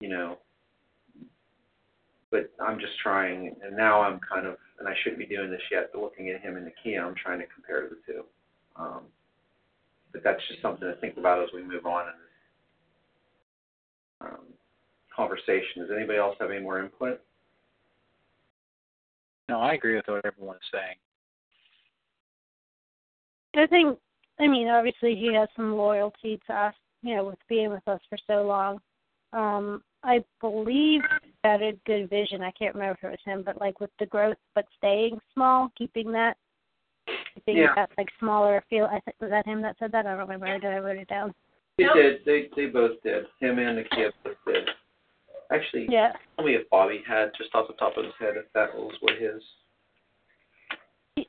[0.00, 0.38] you know,
[2.30, 5.60] but I'm just trying, and now I'm kind of, and I shouldn't be doing this
[5.70, 8.22] yet, but looking at him and Nakia, I'm trying to compare the two.
[8.76, 9.02] Um,
[10.10, 12.14] but that's just something to think about as we move on in
[14.22, 14.46] this um,
[15.14, 15.82] conversation.
[15.82, 17.20] Does anybody else have any more input?
[19.50, 20.96] No, I agree with what everyone's saying.
[23.54, 23.98] I think,
[24.40, 28.00] I mean, obviously he has some loyalty to us, you know, with being with us
[28.08, 28.80] for so long.
[29.34, 31.02] Um, I believe
[31.42, 32.42] that a good vision.
[32.42, 35.70] I can't remember if it was him, but like with the growth, but staying small,
[35.76, 36.36] keeping that,
[37.34, 37.74] keeping Yeah.
[37.74, 38.86] that like smaller feel.
[38.86, 40.06] I think was that him that said that.
[40.06, 40.46] I don't remember.
[40.46, 41.34] Or did I wrote it down?
[41.78, 41.94] They Nope.
[41.94, 42.24] did.
[42.24, 43.26] They they both did.
[43.40, 44.68] Him and Nakia both did.
[45.50, 46.12] Actually, Yeah.
[46.36, 48.94] tell me if Bobby had just off the top of his head if that was
[49.00, 49.42] what his.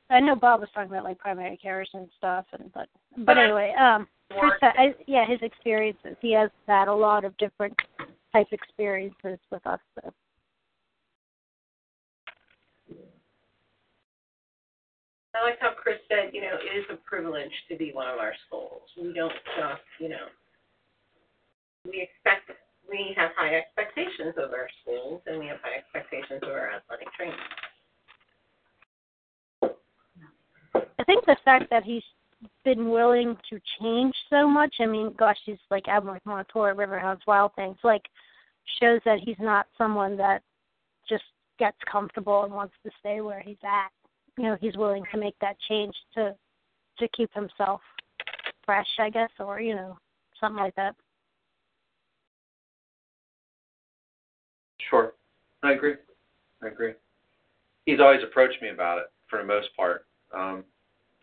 [0.10, 3.38] I know Bob was talking about like primary cares and stuff, and but but But
[3.38, 6.16] anyway, um, Chris, I, yeah, his experiences.
[6.22, 7.78] He has had a lot of different
[8.34, 9.80] type experiences with us.
[15.36, 18.20] I like how Chris said, you know, it is a privilege to be one of
[18.20, 18.84] our schools.
[18.98, 20.28] We don't just, you know,
[21.86, 22.52] we expect,
[22.90, 27.12] we have high expectations of our schools, and we have high expectations of our athletic
[27.14, 27.36] training.
[31.00, 32.04] I think the fact that he's
[32.64, 34.76] been willing to change so much.
[34.80, 37.78] I mean, gosh, he's like Admiral Montour, Riverhounds, Wild Things.
[37.84, 38.04] Like,
[38.80, 40.42] shows that he's not someone that
[41.08, 41.24] just
[41.60, 43.90] gets comfortable and wants to stay where he's at.
[44.38, 46.36] You know, he's willing to make that change to
[47.00, 47.82] to keep himself
[48.66, 49.98] fresh, I guess, or you know,
[50.40, 50.96] something like that.
[54.90, 55.14] Sure,
[55.64, 55.96] I agree.
[56.62, 56.94] I agree.
[57.86, 60.06] He's always approached me about it for the most part.
[60.34, 60.64] Um,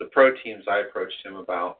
[0.00, 1.78] the pro teams, I approached him about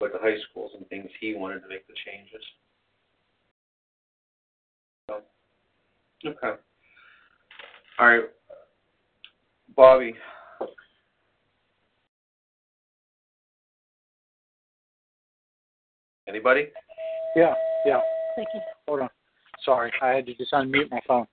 [0.00, 2.42] with the high schools and things he wanted to make the changes.
[6.26, 6.60] Okay.
[7.98, 8.24] All right,
[9.76, 10.14] Bobby.
[16.28, 16.68] Anybody?
[17.36, 17.54] Yeah,
[17.86, 18.00] yeah.
[18.36, 18.60] Thank you.
[18.86, 19.08] Hold on.
[19.64, 21.26] Sorry, I had to just unmute my phone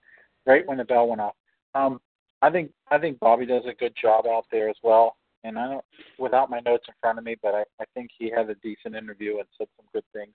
[0.46, 1.36] right when the bell went off.
[1.74, 2.00] Um,
[2.46, 5.18] I think I think Bobby does a good job out there as well.
[5.44, 5.86] And I don't,
[6.20, 8.96] without my notes in front of me, but I, I think he had a decent
[8.96, 10.34] interview and said some good things.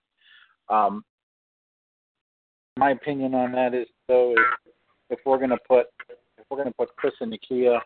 [0.68, 1.04] Um,
[2.76, 4.72] my opinion on that is though, is
[5.10, 7.78] if we're to put if we're to put Chris and Nakia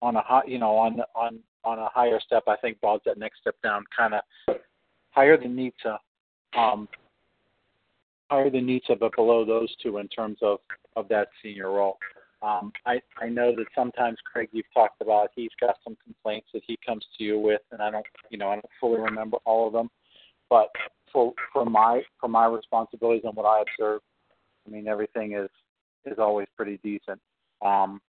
[0.00, 3.18] on a high, you know, on on on a higher step, I think Bob's that
[3.18, 4.56] next step down, kind of
[5.10, 5.98] higher than Nita,
[6.58, 6.88] um,
[8.30, 10.58] higher than Nita, but below those two in terms of
[10.96, 11.98] of that senior role.
[12.42, 16.62] Um, I I know that sometimes Craig, you've talked about he's got some complaints that
[16.66, 19.66] he comes to you with, and I don't, you know, I don't fully remember all
[19.68, 19.88] of them,
[20.50, 20.68] but
[21.12, 24.00] for for my for my responsibilities and what I observe,
[24.66, 25.50] I mean everything is
[26.04, 27.20] is always pretty decent.
[27.64, 28.00] Um,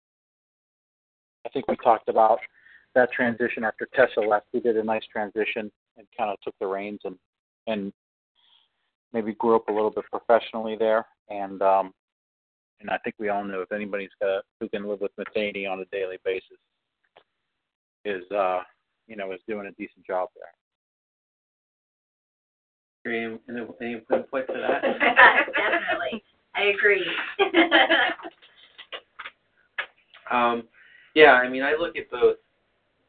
[1.44, 2.38] I think we talked about
[2.94, 4.46] that transition after Tessa left.
[4.54, 7.16] We did a nice transition and kind of took the reins and
[7.66, 7.92] and
[9.12, 11.04] maybe grew up a little bit professionally there.
[11.28, 11.92] And um,
[12.80, 15.80] and I think we all know if anybody's got who can live with Matheny on
[15.80, 16.58] a daily basis
[18.04, 18.60] is uh,
[19.06, 20.46] you know is doing a decent job there.
[23.04, 24.82] Any, any input to that?
[25.56, 26.22] Definitely.
[26.54, 27.04] I agree.
[30.30, 30.62] um,
[31.14, 32.36] yeah, I mean, I look at both.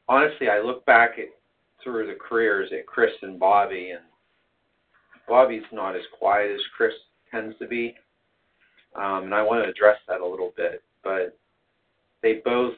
[0.10, 1.28] Honestly, I look back at
[1.84, 4.04] through the careers at Chris and Bobby, and
[5.28, 6.94] Bobby's not as quiet as Chris
[7.30, 7.96] tends to be,
[8.96, 10.84] um, and I want to address that a little bit.
[11.04, 11.38] But
[12.22, 12.76] they both,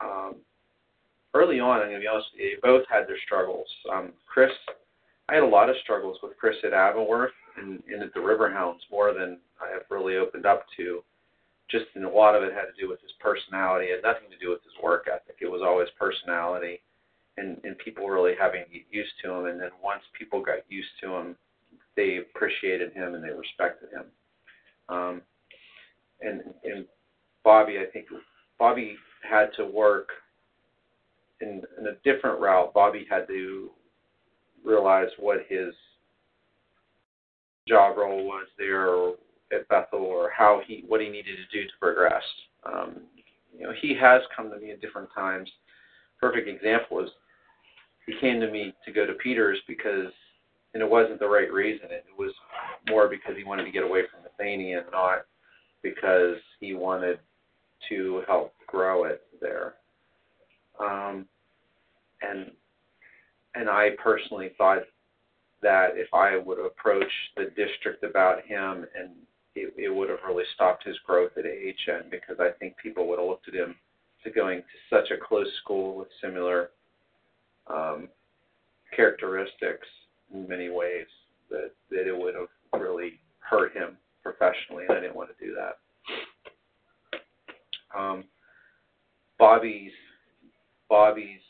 [0.00, 0.36] um,
[1.34, 3.66] early on, I'm going to be honest, they both had their struggles.
[3.92, 4.50] Um, Chris,
[5.28, 8.80] I had a lot of struggles with Chris at Avonworth and, and at the Riverhounds
[8.90, 11.02] more than I have really opened up to.
[11.68, 13.86] Just and a lot of it had to do with his personality.
[13.86, 15.38] It had nothing to do with his work ethic.
[15.40, 16.80] It was always personality
[17.36, 19.46] and and people really having to get used to him.
[19.46, 21.36] And then once people got used to him,
[21.96, 24.04] they appreciated him and they respected him.
[24.88, 25.22] Um,
[26.20, 26.86] and and
[27.44, 28.06] Bobby, I think
[28.58, 28.96] Bobby
[29.28, 30.08] had to work
[31.40, 32.72] in in a different route.
[32.74, 33.70] Bobby had to
[34.64, 35.74] realize what his
[37.68, 39.10] job role was there
[39.52, 42.22] at Bethel or how he what he needed to do to progress.
[42.64, 43.02] Um,
[43.56, 45.50] you know, he has come to me at different times.
[46.20, 47.10] Perfect example is
[48.06, 50.12] he came to me to go to Peters because,
[50.74, 51.88] and it wasn't the right reason.
[51.90, 52.32] It was
[52.88, 54.02] more because he wanted to get away
[54.38, 55.26] and not
[55.82, 57.18] because he wanted
[57.88, 59.74] to help grow it there.
[60.80, 61.26] Um,
[62.22, 62.50] and
[63.54, 64.82] and I personally thought
[65.62, 69.10] that if I would have approached the district about him and
[69.54, 73.18] it, it would have really stopped his growth at AHN because I think people would
[73.18, 73.74] have looked at him
[74.22, 76.70] to going to such a close school with similar
[77.68, 78.08] um,
[78.94, 79.86] characteristics
[80.34, 81.06] in many ways
[81.50, 83.96] that, that it would have really hurt him
[84.32, 85.78] professionally, and I didn't want to do that.
[87.96, 88.24] Um,
[89.38, 89.92] Bobby's
[90.88, 91.40] Bobby's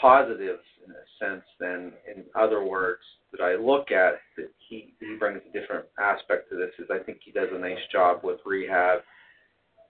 [0.00, 3.00] positives in a sense then in other words
[3.32, 7.02] that I look at that he, he brings a different aspect to this is I
[7.02, 9.00] think he does a nice job with rehab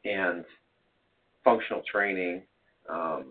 [0.04, 0.44] and
[1.42, 2.42] functional training
[2.88, 3.26] um,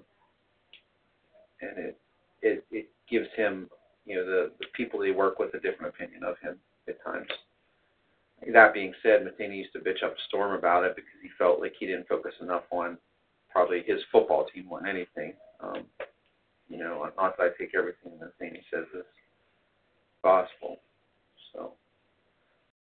[1.62, 1.98] and it
[2.42, 3.70] it it gives him
[4.06, 7.30] you know the the people they work with a different opinion of him at times.
[8.52, 11.60] That being said, Matheny used to bitch up a storm about it because he felt
[11.60, 12.98] like he didn't focus enough on
[13.50, 15.34] probably his football team than anything.
[15.62, 15.86] Um,
[16.70, 19.04] you know, not that I take everything Matheny says as
[20.24, 20.80] gospel.
[21.54, 21.74] So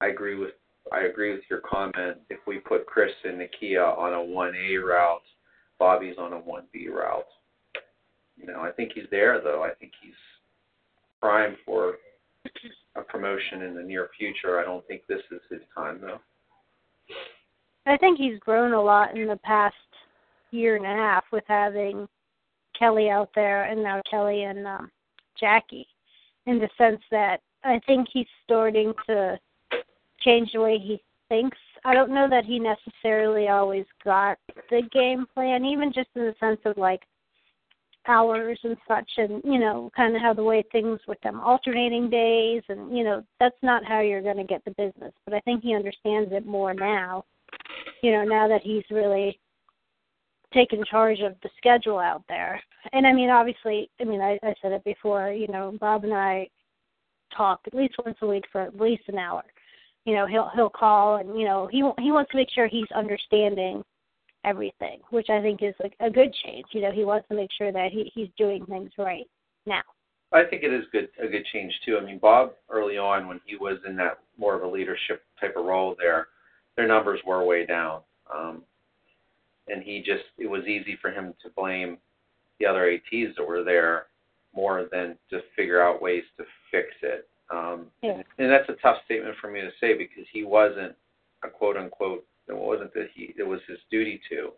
[0.01, 0.53] I agree with
[0.93, 2.19] I agree with your comment.
[2.29, 5.23] If we put Chris and Nakia on a one A route,
[5.79, 7.25] Bobby's on a one B route.
[8.37, 9.62] You know, I think he's there though.
[9.62, 10.14] I think he's
[11.21, 11.94] prime for
[12.97, 14.59] a promotion in the near future.
[14.59, 16.21] I don't think this is his time though.
[17.87, 19.75] I think he's grown a lot in the past
[20.51, 22.09] year and a half with having
[22.79, 24.90] Kelly out there and now Kelly and um
[25.38, 25.87] Jackie
[26.47, 29.38] in the sense that I think he's starting to
[30.21, 31.59] change the way he thinks.
[31.85, 34.38] I don't know that he necessarily always got
[34.71, 37.03] the game plan, even just in the sense of like
[38.07, 42.11] hours and such and you know kind of how the way things with them alternating
[42.11, 45.13] days and you know that's not how you're going to get the business.
[45.25, 47.25] But i think he understands it more now
[48.02, 49.38] you know now that he's really
[50.52, 52.61] taken charge of the schedule out there.
[52.92, 56.15] And i mean obviously i mean i, I said it before you know bob and
[56.15, 56.48] i
[57.37, 59.42] talk at least once a week for at least an hour.
[60.05, 62.90] You know he'll he'll call and you know he he wants to make sure he's
[62.94, 63.83] understanding
[64.45, 66.67] everything, which I think is like a good change.
[66.73, 69.27] You know, he wants to make sure that he he's doing things right
[69.67, 69.83] now.
[70.33, 71.99] I think it is good a good change too.
[72.01, 75.55] I mean, Bob early on when he was in that more of a leadership type
[75.57, 76.29] of role there,
[76.77, 78.01] their numbers were way down,
[78.35, 78.63] um,
[79.69, 81.99] and he just it was easy for him to blame
[82.59, 84.07] the other ATs that were there
[84.55, 87.29] more than to figure out ways to fix it.
[87.51, 88.23] Um, yeah.
[88.38, 90.95] And that's a tough statement for me to say because he wasn't
[91.42, 92.25] a quote unquote.
[92.49, 93.35] It wasn't that he.
[93.37, 94.51] It was his duty to.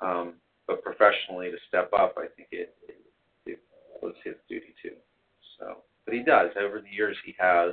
[0.00, 0.34] Um,
[0.66, 2.98] but professionally to step up, I think it, it,
[3.46, 3.58] it
[4.02, 4.90] was his duty to.
[5.58, 6.50] So, but he does.
[6.60, 7.72] Over the years, he has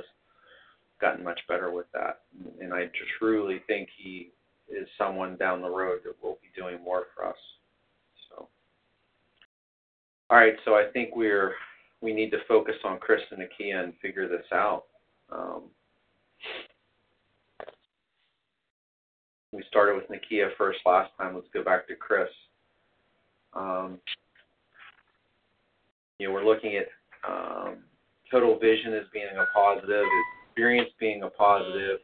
[1.00, 2.20] gotten much better with that,
[2.60, 4.30] and I truly think he
[4.68, 7.36] is someone down the road that will be doing more for us.
[8.28, 8.48] So,
[10.30, 10.54] all right.
[10.64, 11.54] So I think we're
[12.00, 14.84] we need to focus on Chris and Nakia and figure this out.
[15.32, 15.62] Um,
[19.54, 21.34] we started with Nakia first last time.
[21.34, 22.28] Let's go back to Chris.
[23.54, 23.98] Um,
[26.18, 26.86] you know, we're looking at
[27.28, 27.76] um,
[28.30, 30.04] total vision as being a positive,
[30.48, 32.00] experience being a positive,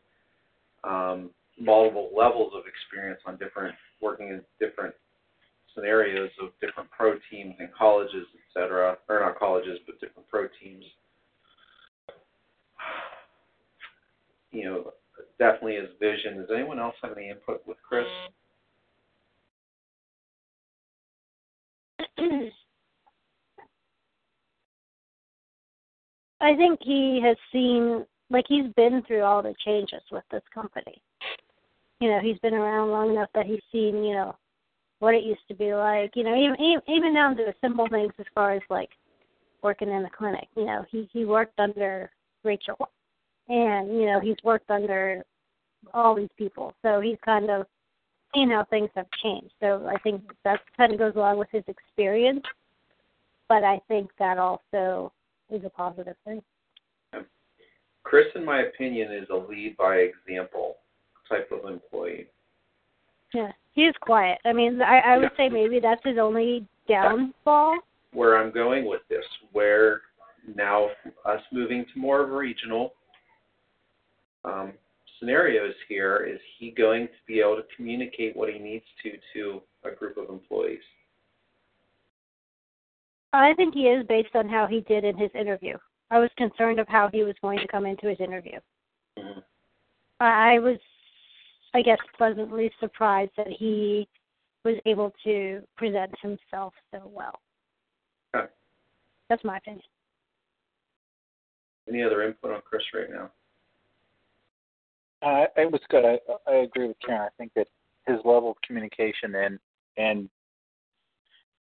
[0.85, 4.95] um, multiple levels of experience on different working in different
[5.75, 10.47] scenarios of different pro teams and colleges, et cetera, or not colleges, but different pro
[10.63, 10.85] teams.
[14.53, 14.93] You know,
[15.41, 16.37] definitely his vision.
[16.37, 18.07] Does anyone else have any input with Chris?
[26.43, 31.03] I think he has seen, like, he's been through all the changes with this company.
[32.01, 34.37] You know, he's been around long enough that he's seen, you know,
[35.01, 36.13] what it used to be like.
[36.15, 36.57] You know, even
[36.89, 38.89] even down to the simple things as far as like
[39.63, 40.49] working in the clinic.
[40.57, 42.11] You know, he he worked under
[42.43, 42.79] Rachel,
[43.49, 45.23] and you know he's worked under
[45.95, 47.67] all these people, so he's kind of
[48.35, 49.53] seen how things have changed.
[49.61, 52.45] So I think that kind of goes along with his experience,
[53.49, 55.13] but I think that also
[55.51, 56.43] is a positive thing.
[58.03, 60.77] Chris, in my opinion, is a lead by example
[61.29, 62.27] type of employee.
[63.33, 64.39] Yeah, he is quiet.
[64.45, 67.79] I mean, I, I would say maybe that's his only downfall.
[68.13, 70.01] Where I'm going with this, where
[70.57, 70.89] now
[71.25, 72.95] us moving to more of a regional
[74.45, 74.73] um,
[75.21, 79.61] scenarios here, is he going to be able to communicate what he needs to to
[79.85, 80.81] a group of employees?
[83.33, 85.77] I think he is based on how he did in his interview.
[86.11, 88.59] I was concerned of how he was going to come into his interview.
[89.17, 89.41] Mm-hmm.
[90.19, 90.79] I was,
[91.73, 94.09] I guess, pleasantly surprised that he
[94.65, 97.39] was able to present himself so well.
[98.37, 98.47] Okay.
[99.29, 99.85] That's my opinion.
[101.89, 103.31] Any other input on Chris right now?
[105.23, 106.05] Uh, it was good.
[106.05, 106.19] I,
[106.51, 107.23] I agree with Karen.
[107.23, 107.67] I think that
[108.07, 109.59] his level of communication and
[109.97, 110.29] and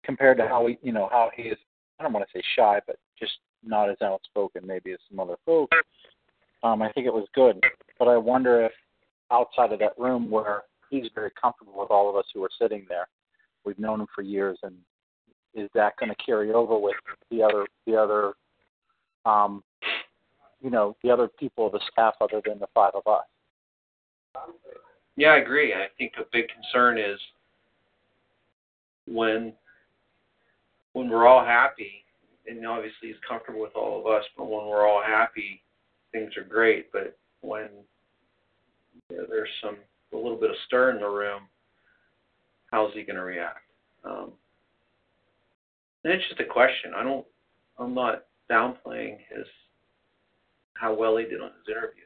[0.04, 1.58] compared to how he, you know, how he is,
[2.00, 3.34] I don't want to say shy, but just
[3.64, 5.76] not as outspoken maybe as some other folks.
[6.64, 7.60] Um, I think it was good,
[7.98, 8.72] but I wonder if
[9.32, 12.86] outside of that room where he's very comfortable with all of us who are sitting
[12.88, 13.08] there,
[13.66, 14.76] we've known him for years, and
[15.54, 16.96] is that going to carry over with
[17.32, 18.34] the other the other,
[19.26, 19.64] um,
[20.62, 23.26] you know, the other people of the staff other than the five of us?
[25.18, 25.74] Yeah, I agree.
[25.74, 27.20] I think a big concern is
[29.08, 29.54] when
[30.94, 32.06] when we're all happy,
[32.48, 35.62] and obviously he's comfortable with all of us, but when we're all happy,
[36.12, 36.92] things are great.
[36.92, 37.70] But when
[39.10, 39.78] you know, there's some
[40.14, 41.44] a little bit of stir in the room,
[42.72, 43.60] how's he going to react?
[44.06, 44.32] Um,
[46.04, 46.92] and it's just a question.
[46.96, 47.26] I don't.
[47.78, 49.46] I'm not downplaying his
[50.76, 52.05] how well he did on his interview.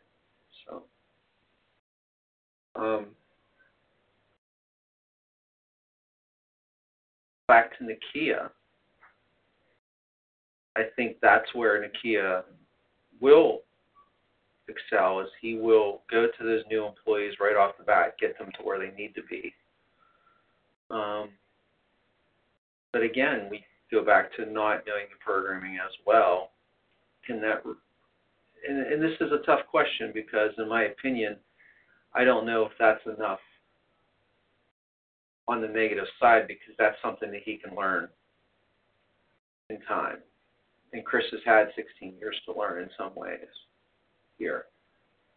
[2.79, 3.07] Um,
[7.47, 8.49] back to Nakia.
[10.77, 12.43] I think that's where Nakia
[13.19, 13.61] will
[14.69, 18.49] excel is he will go to those new employees right off the bat, get them
[18.57, 19.53] to where they need to be.
[20.91, 21.29] Um,
[22.93, 26.51] but again, we go back to not knowing the programming as well.
[27.25, 27.63] Can that,
[28.67, 31.35] and, and this is a tough question because, in my opinion,
[32.13, 33.39] I don't know if that's enough
[35.47, 38.07] on the negative side because that's something that he can learn
[39.69, 40.17] in time.
[40.93, 43.39] And Chris has had 16 years to learn in some ways
[44.37, 44.65] here.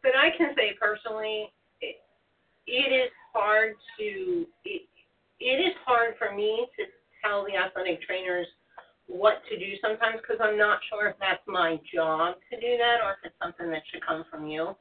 [0.03, 1.97] But I can say personally, it,
[2.67, 4.83] it is hard to it,
[5.41, 6.85] it is hard for me to
[7.23, 8.47] tell the athletic trainers
[9.07, 12.99] what to do sometimes because I'm not sure if that's my job to do that
[13.05, 14.75] or if it's something that should come from you.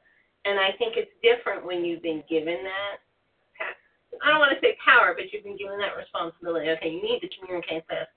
[0.44, 2.98] And I think it's different when you've been given that.
[4.22, 6.68] I don't want to say power, but you've been given that responsibility.
[6.76, 8.10] Okay, you need to communicate this,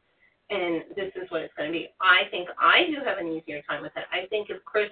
[0.49, 1.89] and this is what it's going to be.
[2.01, 4.11] I think I do have an easier time with that.
[4.11, 4.91] I think if Chris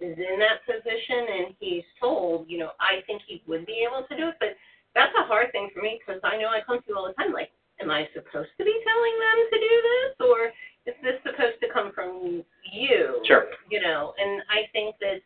[0.00, 4.06] is in that position and he's told, you know, I think he would be able
[4.06, 4.36] to do it.
[4.38, 4.58] But
[4.94, 7.14] that's a hard thing for me because I know I come to you all the
[7.14, 7.50] time, like,
[7.80, 10.38] am I supposed to be telling them to do this, or
[10.86, 13.22] is this supposed to come from you?
[13.26, 13.46] Sure.
[13.70, 15.22] You know, and I think that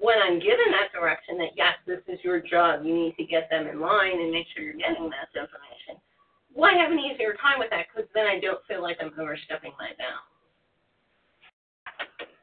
[0.00, 3.48] when I'm given that direction, that yes, this is your job, you need to get
[3.50, 6.00] them in line and make sure you're getting this information.
[6.54, 9.12] Well, I have an easier time with that because then I don't feel like I'm
[9.20, 10.26] overstepping my bounds.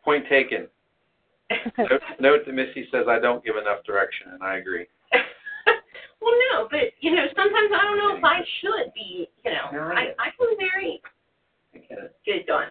[0.05, 0.67] Point taken.
[1.77, 4.85] note, note that Missy says I don't give enough direction, and I agree.
[6.21, 9.27] well, no, but you know, sometimes I don't know if I should be.
[9.43, 10.07] You know, You're I.
[10.19, 11.01] I feel very
[11.73, 12.15] I get it.
[12.25, 12.67] get it done.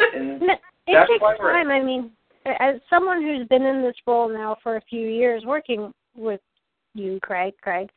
[0.00, 1.70] And It takes why we're- time.
[1.70, 2.10] I mean,
[2.60, 6.40] as someone who's been in this role now for a few years, working with
[6.94, 7.90] you, Craig, Craig,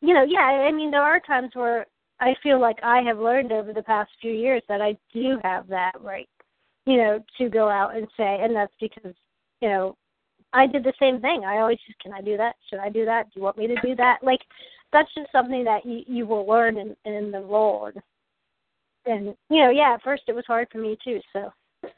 [0.00, 1.86] you know, yeah, I mean, there are times where
[2.20, 5.68] I feel like I have learned over the past few years that I do have
[5.68, 6.28] that right,
[6.86, 9.14] you know, to go out and say, and that's because,
[9.60, 9.96] you know,
[10.52, 11.44] I did the same thing.
[11.44, 12.56] I always just, can I do that?
[12.70, 13.24] Should I do that?
[13.24, 14.18] Do you want me to do that?
[14.22, 14.40] Like,
[14.92, 17.90] that's just something that you you will learn in in the role.
[17.92, 18.02] And,
[19.04, 21.20] and you know, yeah, at first it was hard for me too.
[21.32, 21.52] So.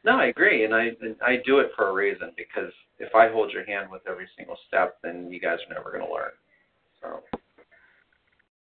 [0.04, 3.28] No, I agree, and I and I do it for a reason because if I
[3.28, 6.32] hold your hand with every single step, then you guys are never going to learn.
[7.02, 7.20] So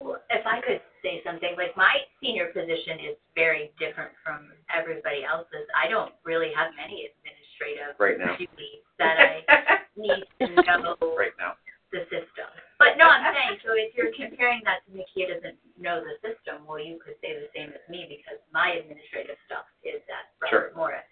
[0.01, 5.25] Well, if I could say something, like my senior position is very different from everybody
[5.25, 5.69] else's.
[5.77, 9.45] I don't really have many administrative right now, duties that I
[9.97, 11.61] need to know right now,
[11.93, 12.49] the system.
[12.79, 16.65] But no, I'm saying, so if you're comparing that to Nakia doesn't know the system,
[16.65, 20.73] well, you could say the same as me because my administrative stuff is at Sure.
[20.73, 21.11] Robert Morris.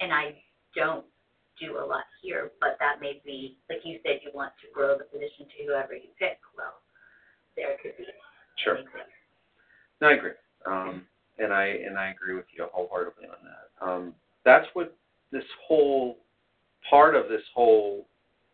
[0.00, 0.36] And I
[0.74, 1.06] don't
[1.60, 4.96] do a lot here, but that may be, like you said, you want to grow
[4.98, 6.38] the position to whoever you pick.
[6.56, 6.80] Well,
[7.56, 8.04] there could be
[8.62, 8.74] sure.
[8.74, 9.12] an example.
[10.00, 10.36] No, I agree.
[10.66, 11.06] Um,
[11.38, 13.86] and I and I agree with you wholeheartedly on that.
[13.86, 14.96] Um, that's what
[15.32, 16.18] this whole
[16.88, 18.06] part of this whole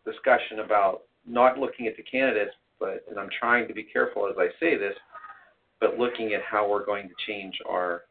[0.04, 4.34] discussion about not looking at the candidates, but and I'm trying to be careful as
[4.38, 4.94] I say this,
[5.80, 8.02] but looking at how we're going to change our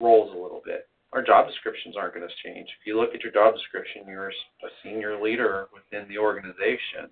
[0.00, 0.86] roles a little bit.
[1.12, 2.68] Our job descriptions aren't going to change.
[2.80, 7.10] If you look at your job description, you're a senior leader within the organization.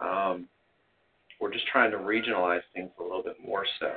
[0.00, 0.48] Um,
[1.40, 3.92] we're just trying to regionalize things a little bit more so.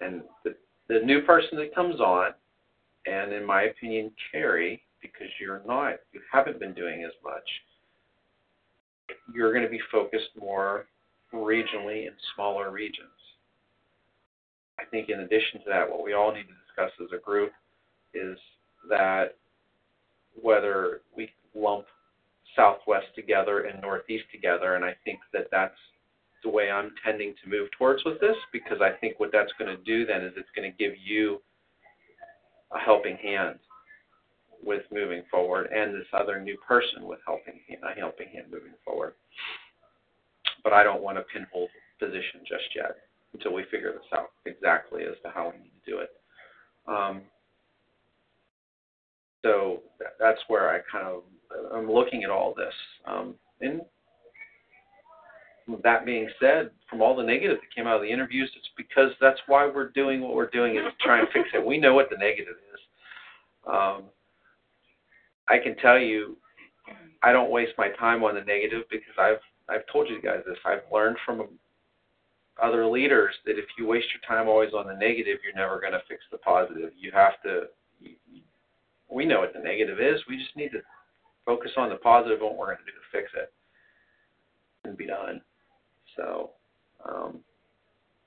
[0.00, 0.54] And the,
[0.88, 2.30] the new person that comes on,
[3.06, 7.48] and in my opinion, Carrie, because you're not, you haven't been doing as much,
[9.34, 10.86] you're going to be focused more
[11.32, 13.08] regionally in smaller regions.
[14.78, 17.52] I think in addition to that, what we all need to discuss as a group
[18.14, 18.38] is
[18.88, 19.34] that
[20.40, 21.86] whether we lump
[22.56, 25.78] Southwest together and Northeast together, and I think that that's
[26.42, 29.74] the way I'm tending to move towards with this because I think what that's going
[29.76, 31.40] to do then is it's going to give you
[32.72, 33.58] a helping hand
[34.62, 38.74] with moving forward and this other new person with helping hand, a helping hand moving
[38.84, 39.14] forward.
[40.62, 42.96] But I don't want a pinhole position just yet
[43.32, 46.10] until we figure this out exactly as to how we need to do it.
[46.86, 47.22] Um,
[49.42, 51.22] so that, that's where I kind of
[51.72, 52.74] I'm looking at all this.
[53.06, 53.80] Um, and
[55.82, 56.06] that
[56.40, 59.66] said, from all the negative that came out of the interviews, it's because that's why
[59.66, 61.64] we're doing what we're doing is to try and fix it.
[61.64, 62.80] We know what the negative is.
[63.66, 64.04] Um,
[65.48, 66.36] I can tell you,
[67.22, 70.56] I don't waste my time on the negative because I've I've told you guys this.
[70.64, 71.48] I've learned from
[72.62, 75.92] other leaders that if you waste your time always on the negative, you're never going
[75.92, 76.90] to fix the positive.
[76.98, 77.64] You have to.
[79.10, 80.20] We know what the negative is.
[80.28, 80.80] We just need to
[81.44, 83.52] focus on the positive and what we're going to do to fix it
[84.84, 85.40] and be done.
[86.18, 86.50] So
[87.08, 87.38] um,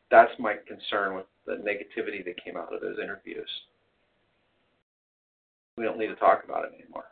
[0.09, 3.49] that's my concern with the negativity that came out of those interviews.
[5.77, 7.05] We don't need to talk about it anymore.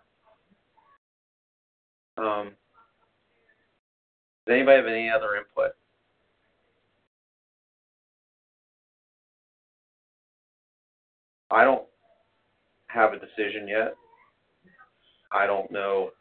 [2.18, 2.52] Um,
[4.46, 5.76] does anybody have any other input?
[11.52, 11.86] I don't
[12.88, 13.96] have a decision yet.
[15.32, 16.12] I don't know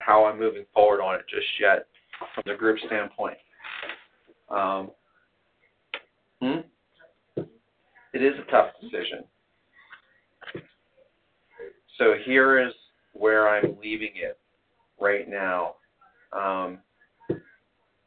[0.00, 1.86] how I'm moving forward on it just yet
[2.18, 3.36] from the group standpoint.
[4.48, 4.90] Um,
[6.40, 6.60] hmm?
[8.12, 9.24] It is a tough decision.
[11.98, 12.72] So here is
[13.12, 14.38] where I'm leaving it
[15.00, 15.74] right now.
[16.32, 16.78] Um,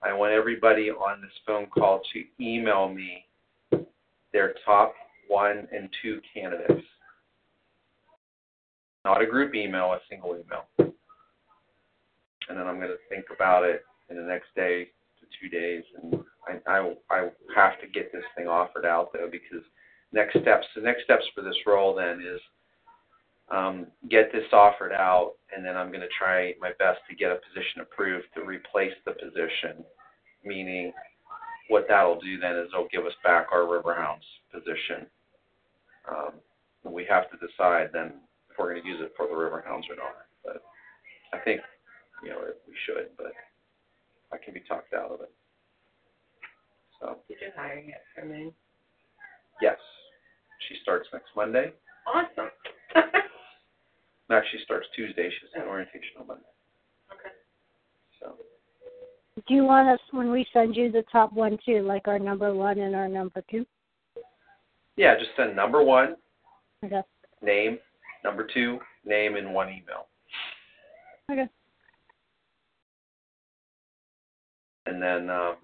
[0.02, 3.26] I want everybody on this phone call to email me
[4.32, 4.94] their top
[5.28, 6.86] one and two candidates.
[9.04, 10.66] Not a group email, a single email.
[10.78, 14.86] and then I'm going to think about it in the next day
[15.20, 16.24] to two days, and
[16.68, 19.64] I I, I have to get this thing offered out though because
[20.12, 22.42] next steps the next steps for this role then is
[23.52, 27.32] um, get this offered out, and then I'm going to try my best to get
[27.32, 29.84] a position approved to replace the position.
[30.46, 30.94] Meaning,
[31.68, 35.08] what that'll do then is it'll give us back our Riverhounds position.
[36.10, 36.34] Um,
[36.84, 39.98] we have to decide then if we're going to use it for the Riverhounds or
[39.98, 40.26] not.
[40.46, 40.62] But
[41.34, 41.62] I think
[42.24, 43.34] you know we should, but
[44.32, 45.32] I can be talked out of it.
[47.00, 48.54] So Did you hiring it for me?
[49.62, 49.78] yes,
[50.68, 51.72] she starts next Monday.
[52.08, 52.50] Awesome.
[54.30, 55.30] No, actually starts Tuesday.
[55.30, 56.44] She's an orientation on Monday.
[57.12, 57.34] okay.
[58.20, 58.36] So
[59.48, 62.54] Do you want us when we send you the top one too, like our number
[62.54, 63.66] one and our number two?
[64.98, 66.16] yeah, just send number one
[66.86, 67.02] Okay.
[67.42, 67.80] name,
[68.24, 70.08] number two name, and one email.
[71.32, 71.48] Okay.
[74.90, 75.56] And then um,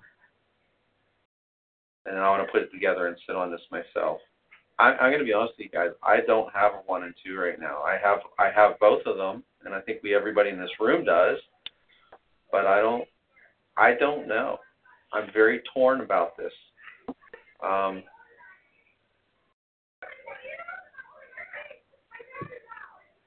[2.06, 4.20] and then I want to put it together and sit on this myself.
[4.78, 5.92] I, I'm going to be honest with you guys.
[6.04, 7.82] I don't have a one and two right now.
[7.82, 11.04] I have I have both of them, and I think we everybody in this room
[11.04, 11.38] does.
[12.52, 13.06] But I don't
[13.78, 14.60] I don't know.
[15.14, 16.52] I'm very torn about this.
[17.64, 18.04] Um,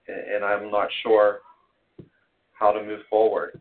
[0.06, 1.40] and, and I'm not sure
[2.52, 3.60] how to move forward.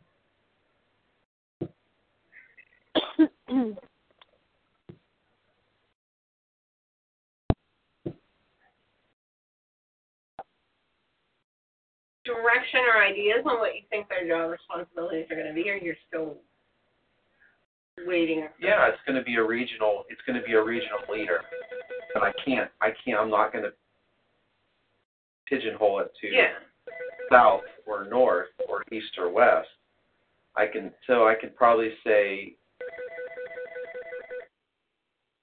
[12.25, 15.75] Direction or ideas on what you think their job responsibilities are going to be, or
[15.77, 16.35] you're still
[18.05, 18.47] waiting?
[18.59, 20.03] Yeah, it's going to be a regional.
[20.09, 21.41] It's going to be a regional leader,
[22.13, 22.69] but I can't.
[22.81, 23.19] I can't.
[23.19, 23.71] I'm not going to
[25.45, 26.53] pigeonhole it to Yeah.
[27.31, 29.69] south or north or east or west.
[30.55, 30.91] I can.
[31.05, 32.55] So I could probably say,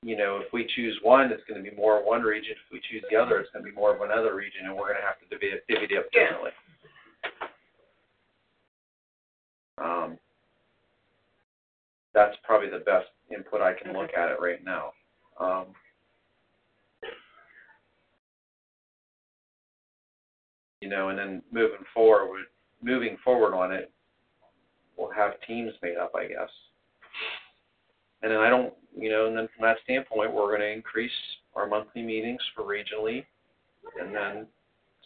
[0.04, 2.52] you know, if we choose one, it's going to be more of one region.
[2.52, 4.92] If we choose the other, it's going to be more of another region, and we're
[4.92, 6.50] going to have to divvy it, divvy it up differently.
[9.78, 10.18] Um,
[12.12, 14.92] that's probably the best input I can look at it right now.
[15.40, 15.66] Um,
[20.82, 22.44] you know, and then moving forward,
[22.82, 23.90] moving forward on it,
[24.98, 26.50] we'll have teams made up, I guess.
[28.22, 31.10] And then I don't, you know, and then from that standpoint, we're going to increase
[31.54, 33.24] our monthly meetings for regionally,
[34.00, 34.46] and then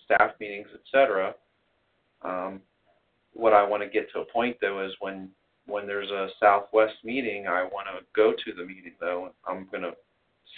[0.04, 1.34] staff meetings, et cetera.
[2.22, 2.60] Um,
[3.32, 5.30] what I want to get to a point though is when
[5.66, 9.30] when there's a Southwest meeting, I want to go to the meeting though.
[9.46, 9.92] I'm going to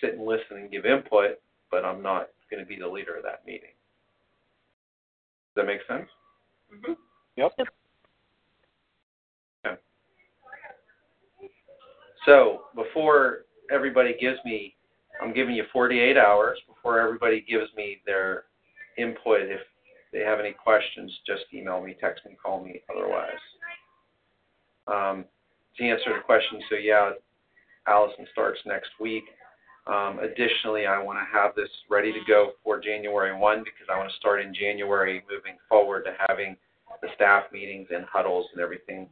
[0.00, 3.24] sit and listen and give input, but I'm not going to be the leader of
[3.24, 3.70] that meeting.
[5.54, 6.08] Does that make sense?
[6.72, 6.92] Mm-hmm.
[7.36, 7.52] Yep.
[7.58, 7.70] Okay.
[12.26, 13.40] So before
[13.72, 14.74] everybody gives me,
[15.22, 18.44] I'm giving you 48 hours before everybody gives me their
[18.98, 19.42] input.
[19.42, 19.60] If
[20.12, 22.82] they have any questions, just email me, text me, call me.
[22.94, 23.40] Otherwise,
[24.86, 25.24] um,
[25.76, 27.10] to answer the question, so yeah,
[27.86, 29.24] Allison starts next week.
[29.86, 33.98] Um, additionally, I want to have this ready to go for January 1 because I
[33.98, 36.56] want to start in January moving forward to having
[37.02, 39.08] the staff meetings and huddles and everything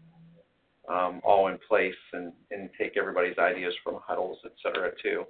[0.88, 5.24] um, all in place and, and take everybody's ideas from huddles, et cetera, too.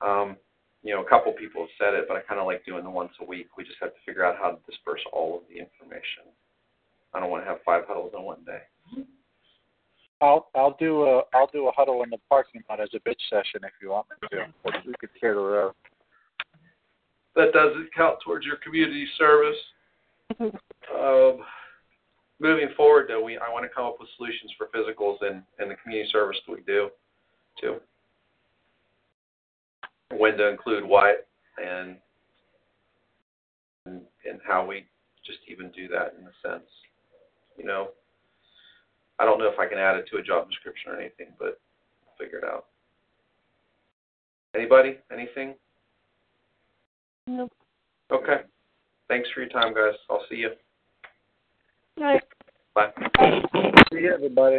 [0.00, 0.36] Um,
[0.82, 2.90] you know, a couple people have said it, but I kind of like doing the
[2.90, 3.48] once a week.
[3.56, 6.30] We just have to figure out how to disperse all of the information.
[7.12, 8.60] I don't want to have five huddles in one day.
[10.20, 13.20] I'll I'll do a I'll do a huddle in the parking lot as a bitch
[13.28, 14.46] session if you want me to.
[14.86, 15.72] We could clear the road.
[17.34, 19.56] That doesn't count towards your community service.
[20.94, 21.40] Um,
[22.38, 25.70] moving forward, though, we I want to come up with solutions for physicals and, and
[25.70, 26.90] the community service that we do,
[27.60, 27.76] too.
[30.16, 31.26] When to include what
[31.62, 31.96] and
[33.86, 34.86] and and how we
[35.24, 36.68] just even do that in a sense,
[37.56, 37.88] you know.
[39.18, 41.58] I don't know if I can add it to a job description or anything, but
[42.06, 42.66] I'll figure it out.
[44.54, 44.98] Anybody?
[45.12, 45.54] Anything?
[47.26, 47.52] Nope.
[48.12, 48.42] Okay.
[49.08, 49.94] Thanks for your time, guys.
[50.10, 50.50] I'll see you.
[51.98, 52.22] All right.
[52.74, 52.92] Bye.
[53.92, 54.58] See you, everybody.